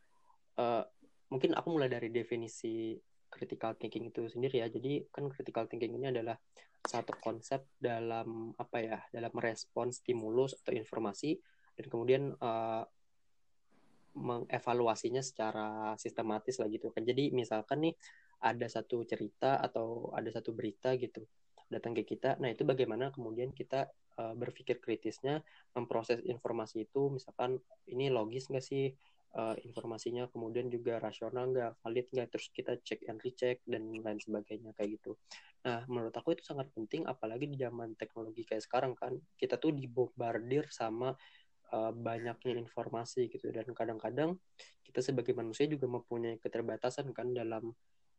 eh, 0.58 0.84
mungkin 1.30 1.54
aku 1.54 1.68
mulai 1.70 1.86
dari 1.86 2.08
definisi 2.10 2.98
critical 3.30 3.78
thinking 3.78 4.10
itu 4.10 4.26
sendiri 4.26 4.64
ya. 4.64 4.68
Jadi 4.70 5.06
kan 5.14 5.30
critical 5.30 5.70
thinking 5.70 5.94
ini 5.94 6.10
adalah 6.10 6.34
satu 6.86 7.14
konsep 7.18 7.66
dalam 7.78 8.54
apa 8.58 8.76
ya 8.82 8.98
dalam 9.14 9.30
merespon 9.34 9.94
stimulus 9.94 10.58
atau 10.58 10.74
informasi. 10.74 11.38
Dan 11.78 11.86
kemudian 11.86 12.22
eh, 12.34 12.82
mengevaluasinya 14.16 15.20
secara 15.20 15.94
sistematis 16.00 16.56
lah 16.56 16.68
gitu 16.72 16.88
kan. 16.90 17.04
Jadi 17.04 17.30
misalkan 17.30 17.84
nih 17.84 17.94
ada 18.40 18.66
satu 18.68 19.04
cerita 19.04 19.60
atau 19.60 20.12
ada 20.12 20.28
satu 20.32 20.52
berita 20.56 20.96
gitu 20.96 21.24
datang 21.68 21.92
ke 21.96 22.06
kita. 22.06 22.38
Nah, 22.38 22.52
itu 22.52 22.62
bagaimana 22.62 23.10
kemudian 23.10 23.50
kita 23.50 23.90
uh, 24.18 24.34
berpikir 24.34 24.78
kritisnya 24.78 25.42
memproses 25.74 26.22
informasi 26.24 26.86
itu 26.86 27.10
misalkan 27.10 27.58
ini 27.90 28.08
logis 28.08 28.46
nggak 28.46 28.62
sih 28.64 28.94
uh, 29.34 29.56
informasinya 29.66 30.30
kemudian 30.30 30.70
juga 30.70 31.02
rasional 31.02 31.50
nggak 31.50 31.82
valid 31.82 32.06
nggak 32.14 32.28
terus 32.30 32.46
kita 32.54 32.78
cek 32.80 33.00
and 33.10 33.18
recheck 33.26 33.60
dan 33.66 33.90
lain 33.90 34.20
sebagainya 34.22 34.70
kayak 34.78 35.00
gitu. 35.00 35.18
Nah, 35.66 35.82
menurut 35.90 36.14
aku 36.14 36.38
itu 36.38 36.46
sangat 36.46 36.70
penting 36.70 37.02
apalagi 37.10 37.50
di 37.50 37.58
zaman 37.58 37.98
teknologi 37.98 38.46
kayak 38.46 38.62
sekarang 38.62 38.94
kan 38.94 39.18
kita 39.34 39.58
tuh 39.58 39.74
dibombardir 39.74 40.70
sama 40.70 41.10
uh, 41.72 41.92
banyaknya 41.94 42.58
informasi 42.58 43.30
gitu. 43.32 43.50
Dan 43.50 43.70
kadang-kadang 43.72 44.38
kita 44.84 45.00
sebagai 45.02 45.34
manusia 45.34 45.66
juga 45.66 45.90
mempunyai 45.90 46.38
keterbatasan 46.38 47.10
kan 47.10 47.34
dalam 47.34 47.74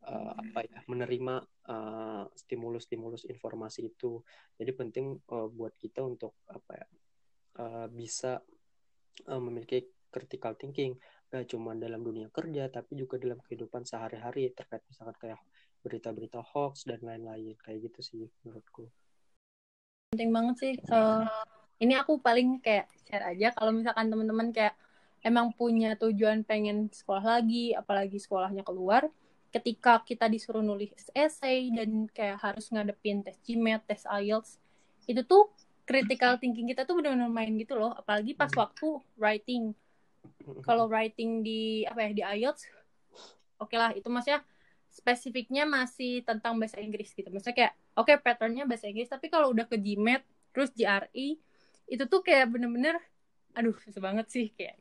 uh, 0.08 0.32
apa 0.36 0.60
ya 0.68 0.80
menerima 0.88 1.36
uh, 1.70 2.24
stimulus-stimulus 2.36 3.28
informasi 3.28 3.92
itu. 3.92 4.22
Jadi 4.60 4.72
penting 4.76 5.06
uh, 5.32 5.48
buat 5.48 5.76
kita 5.80 6.04
untuk 6.04 6.38
apa 6.52 6.72
ya 6.76 6.88
uh, 7.64 7.88
bisa 7.90 8.40
uh, 9.28 9.42
memiliki 9.42 9.88
critical 10.08 10.56
thinking 10.56 10.96
gak 11.28 11.52
cuma 11.52 11.76
dalam 11.76 12.00
dunia 12.00 12.32
kerja 12.32 12.72
tapi 12.72 12.96
juga 12.96 13.20
dalam 13.20 13.44
kehidupan 13.44 13.84
sehari-hari 13.84 14.56
terkait 14.56 14.80
misalkan 14.88 15.16
kayak 15.20 15.42
berita-berita 15.84 16.40
hoax 16.40 16.88
dan 16.88 17.04
lain-lain. 17.04 17.56
Kayak 17.60 17.92
gitu 17.92 18.00
sih 18.04 18.24
menurutku. 18.44 18.88
Penting 20.12 20.32
banget 20.32 20.56
sih. 20.56 20.74
Eh, 20.80 21.24
ini 21.78 21.94
aku 21.94 22.18
paling 22.18 22.58
kayak 22.62 22.90
share 23.06 23.26
aja 23.26 23.54
kalau 23.54 23.72
misalkan 23.72 24.10
teman-teman 24.10 24.50
kayak 24.50 24.74
emang 25.26 25.54
punya 25.54 25.98
tujuan 25.98 26.46
pengen 26.46 26.90
sekolah 26.94 27.42
lagi, 27.42 27.74
apalagi 27.74 28.22
sekolahnya 28.22 28.62
keluar, 28.62 29.10
ketika 29.50 30.00
kita 30.06 30.30
disuruh 30.30 30.62
nulis 30.62 30.94
essay 31.12 31.74
dan 31.74 32.06
kayak 32.12 32.38
harus 32.40 32.70
ngadepin 32.70 33.26
tes 33.26 33.38
GMAT, 33.42 33.84
tes 33.90 34.06
IELTS, 34.06 34.62
itu 35.10 35.22
tuh 35.26 35.50
critical 35.88 36.36
thinking 36.38 36.68
kita 36.68 36.84
tuh 36.84 37.00
benar-benar 37.00 37.32
main 37.32 37.56
gitu 37.56 37.80
loh, 37.80 37.96
apalagi 37.96 38.36
pas 38.36 38.52
Hmm. 38.52 38.68
waktu 38.68 38.88
writing. 39.18 39.64
Kalau 40.64 40.92
writing 40.92 41.44
di 41.44 41.84
apa 41.88 42.08
ya 42.08 42.12
di 42.14 42.24
IELTS, 42.24 42.68
oke 43.58 43.76
lah 43.76 43.92
itu 43.96 44.08
maksudnya 44.12 44.44
spesifiknya 44.88 45.64
masih 45.68 46.24
tentang 46.24 46.56
bahasa 46.60 46.80
Inggris 46.80 47.12
gitu. 47.12 47.28
Maksudnya 47.32 47.56
kayak 47.56 47.74
oke 48.00 48.14
patternnya 48.24 48.64
bahasa 48.68 48.88
Inggris, 48.88 49.10
tapi 49.12 49.28
kalau 49.32 49.52
udah 49.52 49.66
ke 49.68 49.76
GMAT 49.80 50.24
terus 50.52 50.72
GRE 50.76 51.38
itu 51.88 52.04
tuh 52.06 52.22
kayak 52.22 52.52
bener-bener 52.52 53.00
aduh 53.58 53.74
susah 53.82 54.04
banget 54.04 54.28
sih 54.30 54.48
kayak. 54.54 54.78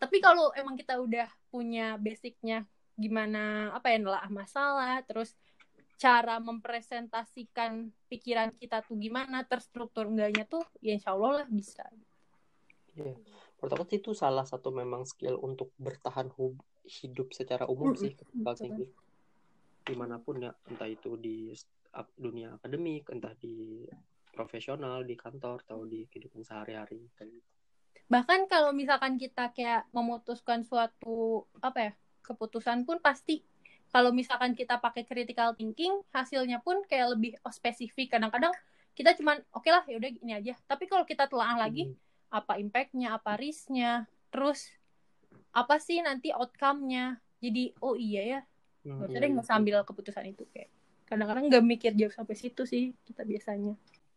Tapi 0.00 0.20
kalau 0.24 0.52
emang 0.56 0.76
kita 0.76 0.96
udah 0.96 1.28
punya 1.52 2.00
basicnya 2.00 2.64
gimana 2.96 3.72
apa 3.76 3.92
ya 3.92 3.98
nelaah 4.00 4.30
masalah, 4.32 5.04
terus 5.04 5.36
cara 5.96 6.36
mempresentasikan 6.40 7.92
pikiran 8.08 8.52
kita 8.56 8.84
tuh 8.84 8.96
gimana, 9.00 9.44
terstruktur 9.44 10.08
enggaknya 10.08 10.44
tuh 10.48 10.64
ya 10.80 10.96
insya 10.96 11.12
Allah 11.16 11.44
lah 11.44 11.48
bisa. 11.48 11.84
Menurut 12.96 13.72
aku 13.72 13.84
sih 13.88 14.00
itu 14.00 14.12
salah 14.12 14.44
satu 14.44 14.72
memang 14.72 15.08
skill 15.08 15.40
untuk 15.40 15.72
bertahan 15.80 16.28
hidup 16.84 17.32
secara 17.32 17.64
umum 17.68 17.96
sih 17.96 18.12
betul. 18.12 18.56
thinking. 18.56 18.92
Di 19.86 19.94
mana 19.96 20.20
pun 20.20 20.40
ya, 20.40 20.52
entah 20.68 20.88
itu 20.88 21.16
di 21.16 21.52
dunia 22.20 22.60
akademik, 22.60 23.08
entah 23.08 23.32
di 23.40 23.84
profesional, 24.38 24.96
di 25.08 25.14
kantor, 25.24 25.56
atau 25.66 25.80
di 25.92 26.00
kehidupan 26.10 26.42
sehari-hari. 26.48 27.00
kayak 27.16 27.30
gitu. 27.36 27.48
bahkan 28.06 28.40
kalau 28.52 28.70
misalkan 28.80 29.18
kita 29.18 29.44
kayak 29.56 29.82
memutuskan 29.90 30.60
suatu 30.70 31.16
apa 31.58 31.78
ya 31.86 31.92
keputusan 32.22 32.78
pun 32.86 32.98
pasti 33.02 33.42
kalau 33.90 34.10
misalkan 34.20 34.52
kita 34.54 34.78
pakai 34.78 35.02
critical 35.10 35.54
thinking 35.58 35.94
hasilnya 36.16 36.58
pun 36.62 36.76
kayak 36.90 37.18
lebih 37.18 37.32
spesifik 37.50 38.06
kadang-kadang 38.14 38.54
kita 38.96 39.10
cuman 39.18 39.36
oke 39.50 39.68
lah 39.74 39.82
yaudah 39.90 40.10
ini 40.22 40.32
aja 40.40 40.54
tapi 40.70 40.84
kalau 40.90 41.02
kita 41.02 41.26
telaah 41.26 41.56
lagi 41.66 41.82
Hmm. 41.82 41.98
apa 42.30 42.52
impactnya 42.62 43.08
apa 43.18 43.32
risknya 43.42 44.06
terus 44.30 44.70
apa 45.54 45.76
sih 45.86 45.98
nanti 46.06 46.28
outcome-nya 46.30 47.04
jadi 47.42 47.62
oh 47.82 47.94
iya 47.98 48.22
ya 48.22 48.40
Hmm, 48.86 49.02
nggak 49.02 49.08
iya, 49.10 49.18
iya, 49.18 49.34
nggak 49.34 49.46
usah 49.46 49.56
ambil 49.60 49.76
keputusan 49.82 50.24
itu 50.30 50.44
kayak 50.54 50.70
kadang-kadang 51.10 51.44
nggak 51.50 51.64
mikir 51.66 51.92
jauh 51.98 52.14
sampai 52.14 52.36
situ 52.38 52.62
sih 52.72 52.84
kita 53.06 53.22
biasanya 53.26 53.74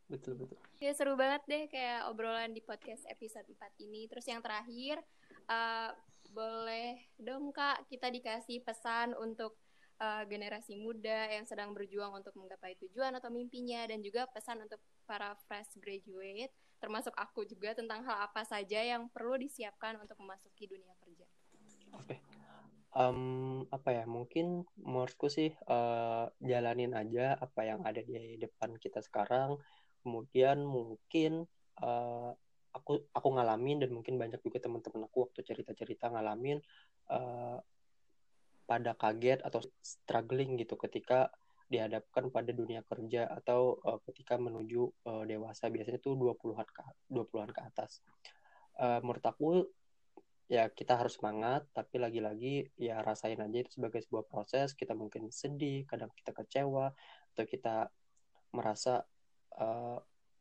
betul 0.09 0.33
betul. 0.35 0.57
Ya 0.81 0.91
seru 0.97 1.13
banget 1.15 1.41
deh 1.45 1.63
kayak 1.69 2.09
obrolan 2.09 2.51
di 2.51 2.61
podcast 2.65 3.05
episode 3.07 3.45
4 3.45 3.85
ini. 3.85 4.09
Terus 4.09 4.25
yang 4.25 4.41
terakhir 4.41 4.99
eh, 5.45 5.91
boleh 6.29 7.13
dong 7.21 7.53
Kak 7.53 7.85
kita 7.87 8.09
dikasih 8.09 8.65
pesan 8.65 9.13
untuk 9.15 9.55
eh, 10.01 10.23
generasi 10.25 10.75
muda 10.81 11.29
yang 11.29 11.45
sedang 11.45 11.71
berjuang 11.71 12.11
untuk 12.17 12.33
menggapai 12.35 12.75
tujuan 12.81 13.13
atau 13.15 13.29
mimpinya 13.29 13.85
dan 13.85 14.01
juga 14.01 14.25
pesan 14.29 14.65
untuk 14.65 14.81
para 15.05 15.37
fresh 15.47 15.77
graduate 15.77 16.53
termasuk 16.79 17.11
aku 17.19 17.43
juga 17.43 17.75
tentang 17.75 18.01
hal 18.07 18.23
apa 18.23 18.47
saja 18.47 18.79
yang 18.79 19.11
perlu 19.11 19.35
disiapkan 19.35 19.99
untuk 19.99 20.15
memasuki 20.23 20.65
dunia 20.65 20.95
kerja. 21.03 21.27
Oke. 21.93 22.15
Em, 22.95 23.67
apa 23.69 23.89
ya? 23.93 24.03
Mungkin 24.07 24.65
menurutku 24.79 25.27
sih 25.29 25.53
eh, 25.53 26.25
jalanin 26.41 26.95
aja 26.95 27.37
apa 27.37 27.61
yang 27.67 27.83
ada 27.83 28.01
di 28.01 28.39
depan 28.39 28.79
kita 28.79 29.03
sekarang. 29.03 29.59
Kemudian 30.01 30.63
mungkin 30.63 31.47
eh, 31.81 32.31
aku 32.69 32.91
aku 33.11 33.27
ngalamin 33.33 33.83
dan 33.83 33.91
mungkin 33.91 34.15
banyak 34.21 34.39
juga 34.45 34.61
teman-teman 34.63 35.09
aku 35.09 35.29
waktu 35.29 35.41
cerita-cerita 35.43 36.11
ngalamin 36.13 36.61
eh, 37.11 37.57
pada 38.69 38.93
kaget 38.93 39.41
atau 39.41 39.65
struggling 39.81 40.53
gitu 40.61 40.77
ketika 40.77 41.33
dihadapkan 41.69 42.33
pada 42.33 42.49
dunia 42.49 42.81
kerja 42.81 43.29
atau 43.29 43.77
uh, 43.85 44.01
ketika 44.09 44.41
menuju 44.41 44.89
uh, 45.05 45.23
dewasa 45.25 45.69
biasanya 45.69 46.01
tuh 46.01 46.17
20-an 46.17 46.65
ke 46.65 46.81
20-an 47.13 47.49
ke 47.53 47.61
atas. 47.61 48.01
Uh, 48.73 48.97
menurut 49.05 49.25
aku 49.25 49.69
ya 50.49 50.65
kita 50.73 50.97
harus 50.97 51.21
semangat 51.21 51.69
tapi 51.77 52.01
lagi-lagi 52.01 52.73
ya 52.73 53.05
rasain 53.05 53.37
aja 53.37 53.57
itu 53.61 53.69
sebagai 53.77 54.01
sebuah 54.01 54.25
proses 54.25 54.73
kita 54.73 54.97
mungkin 54.97 55.29
sedih 55.29 55.85
kadang 55.85 56.09
kita 56.17 56.33
kecewa 56.33 56.89
atau 57.37 57.45
kita 57.45 57.93
merasa 58.49 59.05
uh, 59.57 59.97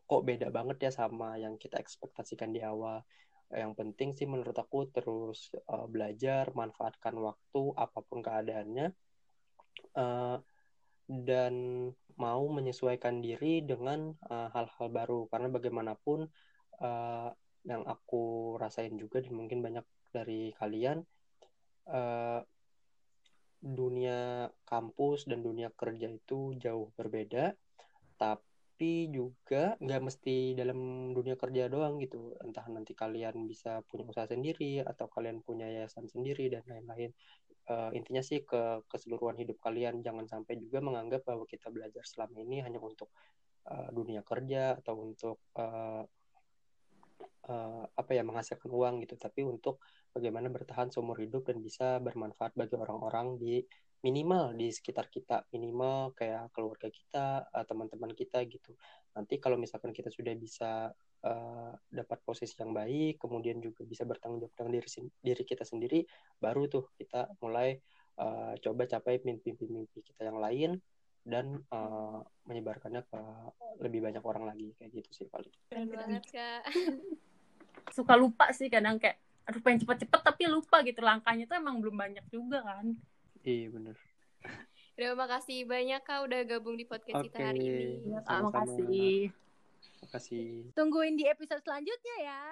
kok 0.09 0.25
beda 0.25 0.49
banget 0.49 0.89
ya 0.89 0.91
sama 0.93 1.37
yang 1.37 1.61
kita 1.61 1.77
ekspektasikan 1.77 2.49
di 2.53 2.65
awal. 2.65 3.05
Yang 3.53 3.73
penting 3.77 4.09
sih 4.17 4.25
menurut 4.25 4.57
aku 4.57 4.89
terus 4.89 5.53
uh, 5.69 5.85
belajar 5.89 6.49
manfaatkan 6.53 7.17
waktu 7.17 7.63
apa 7.77 7.99
pun 8.05 8.21
keadaannya 8.25 8.93
uh, 9.97 10.37
dan 11.09 11.55
mau 12.19 12.45
menyesuaikan 12.51 13.25
diri 13.25 13.65
dengan 13.65 14.17
hal-hal 14.29 14.89
uh, 14.89 14.93
baru. 14.93 15.29
Karena 15.29 15.49
bagaimanapun 15.53 16.29
uh, 16.81 17.31
yang 17.69 17.85
aku 17.85 18.57
rasain 18.57 18.97
juga 18.97 19.21
dan 19.21 19.37
mungkin 19.37 19.61
banyak 19.61 19.85
dari 20.09 20.57
kalian 20.57 21.05
uh, 21.89 22.41
dunia 23.61 24.49
kampus 24.65 25.29
dan 25.29 25.45
dunia 25.45 25.69
kerja 25.77 26.09
itu 26.09 26.57
jauh 26.57 26.93
berbeda. 26.97 27.53
Tapi 28.17 28.48
juga 29.11 29.75
nggak 29.83 30.03
mesti 30.07 30.55
dalam 30.55 31.11
dunia 31.11 31.35
kerja 31.35 31.67
doang 31.67 31.99
gitu. 31.99 32.39
Entah 32.39 32.63
nanti 32.71 32.95
kalian 32.95 33.49
bisa 33.51 33.83
punya 33.91 34.07
usaha 34.07 34.31
sendiri 34.31 34.85
atau 34.87 35.11
kalian 35.11 35.43
punya 35.43 35.67
yayasan 35.67 36.07
sendiri 36.07 36.47
dan 36.47 36.63
lain-lain. 36.71 37.11
Uh, 37.69 37.93
intinya 37.93 38.23
sih 38.25 38.47
ke 38.47 38.87
keseluruhan 38.87 39.37
hidup 39.37 39.59
kalian. 39.59 40.01
Jangan 40.01 40.31
sampai 40.31 40.57
juga 40.63 40.79
menganggap 40.79 41.27
bahwa 41.27 41.45
kita 41.45 41.69
belajar 41.75 42.07
selama 42.07 42.39
ini 42.39 42.63
hanya 42.63 42.79
untuk 42.79 43.11
uh, 43.67 43.91
dunia 43.91 44.23
kerja 44.23 44.79
atau 44.79 44.95
untuk 45.03 45.43
uh, 45.59 46.07
apa 47.89 48.13
ya 48.13 48.21
menghasilkan 48.23 48.69
uang 48.69 49.01
gitu. 49.09 49.17
Tapi 49.17 49.41
untuk 49.41 49.81
bagaimana 50.13 50.53
bertahan 50.53 50.93
seumur 50.93 51.17
hidup 51.17 51.49
dan 51.49 51.65
bisa 51.65 51.97
bermanfaat 51.99 52.53
bagi 52.53 52.77
orang-orang 52.77 53.41
di 53.41 53.65
minimal 54.03 54.55
di 54.55 54.71
sekitar 54.71 55.11
kita 55.11 55.47
minimal 55.51 56.15
kayak 56.15 56.55
keluarga 56.55 56.87
kita 56.87 57.51
uh, 57.51 57.65
teman-teman 57.67 58.15
kita 58.15 58.43
gitu 58.47 58.75
nanti 59.15 59.43
kalau 59.43 59.59
misalkan 59.59 59.91
kita 59.91 60.07
sudah 60.09 60.35
bisa 60.39 60.95
uh, 61.27 61.73
dapat 61.91 62.19
posisi 62.23 62.55
yang 62.63 62.71
baik 62.71 63.19
kemudian 63.19 63.59
juga 63.59 63.83
bisa 63.83 64.07
bertanggung 64.07 64.47
jawab 64.47 64.55
dengan 64.55 64.73
diri 64.79 64.89
diri 65.19 65.43
kita 65.43 65.67
sendiri 65.67 66.07
baru 66.39 66.71
tuh 66.71 66.95
kita 66.95 67.27
mulai 67.43 67.75
uh, 68.23 68.55
coba 68.63 68.87
capai 68.87 69.19
mimpi-mimpi 69.23 70.03
kita 70.03 70.31
yang 70.31 70.39
lain 70.39 70.79
dan 71.29 71.61
uh, 71.69 72.25
menyebarkannya 72.49 73.05
ke 73.05 73.21
lebih 73.85 74.01
banyak 74.01 74.25
orang 74.25 74.49
lagi 74.49 74.73
kayak 74.81 74.91
gitu 74.97 75.11
sih 75.13 75.27
paling. 75.29 75.53
Keren 75.69 75.93
banget 75.93 76.25
kak. 76.33 76.63
Suka 77.97 78.17
lupa 78.17 78.49
sih 78.57 78.73
kadang 78.73 78.97
kayak 78.97 79.21
aduh 79.49 79.61
pengen 79.65 79.85
cepet-cepet 79.85 80.21
tapi 80.25 80.45
lupa 80.49 80.85
gitu 80.85 81.01
langkahnya 81.01 81.49
tuh 81.49 81.57
emang 81.61 81.81
belum 81.85 81.97
banyak 82.01 82.25
juga 82.33 82.65
kan. 82.65 82.97
Iya 83.49 83.67
bener. 83.73 83.97
Terima 84.93 85.25
kasih 85.25 85.65
banyak 85.65 86.01
kak 86.05 86.21
udah 86.29 86.41
gabung 86.45 86.77
di 86.77 86.85
podcast 86.85 87.23
okay. 87.23 87.27
kita 87.33 87.39
hari 87.41 87.61
ini. 87.65 88.13
Ya, 88.13 88.21
Terima 88.21 88.51
kasih. 88.53 89.17
Terima 89.81 90.09
kasih. 90.13 90.47
Tungguin 90.77 91.17
di 91.17 91.25
episode 91.25 91.65
selanjutnya 91.65 92.17
ya. 92.29 92.45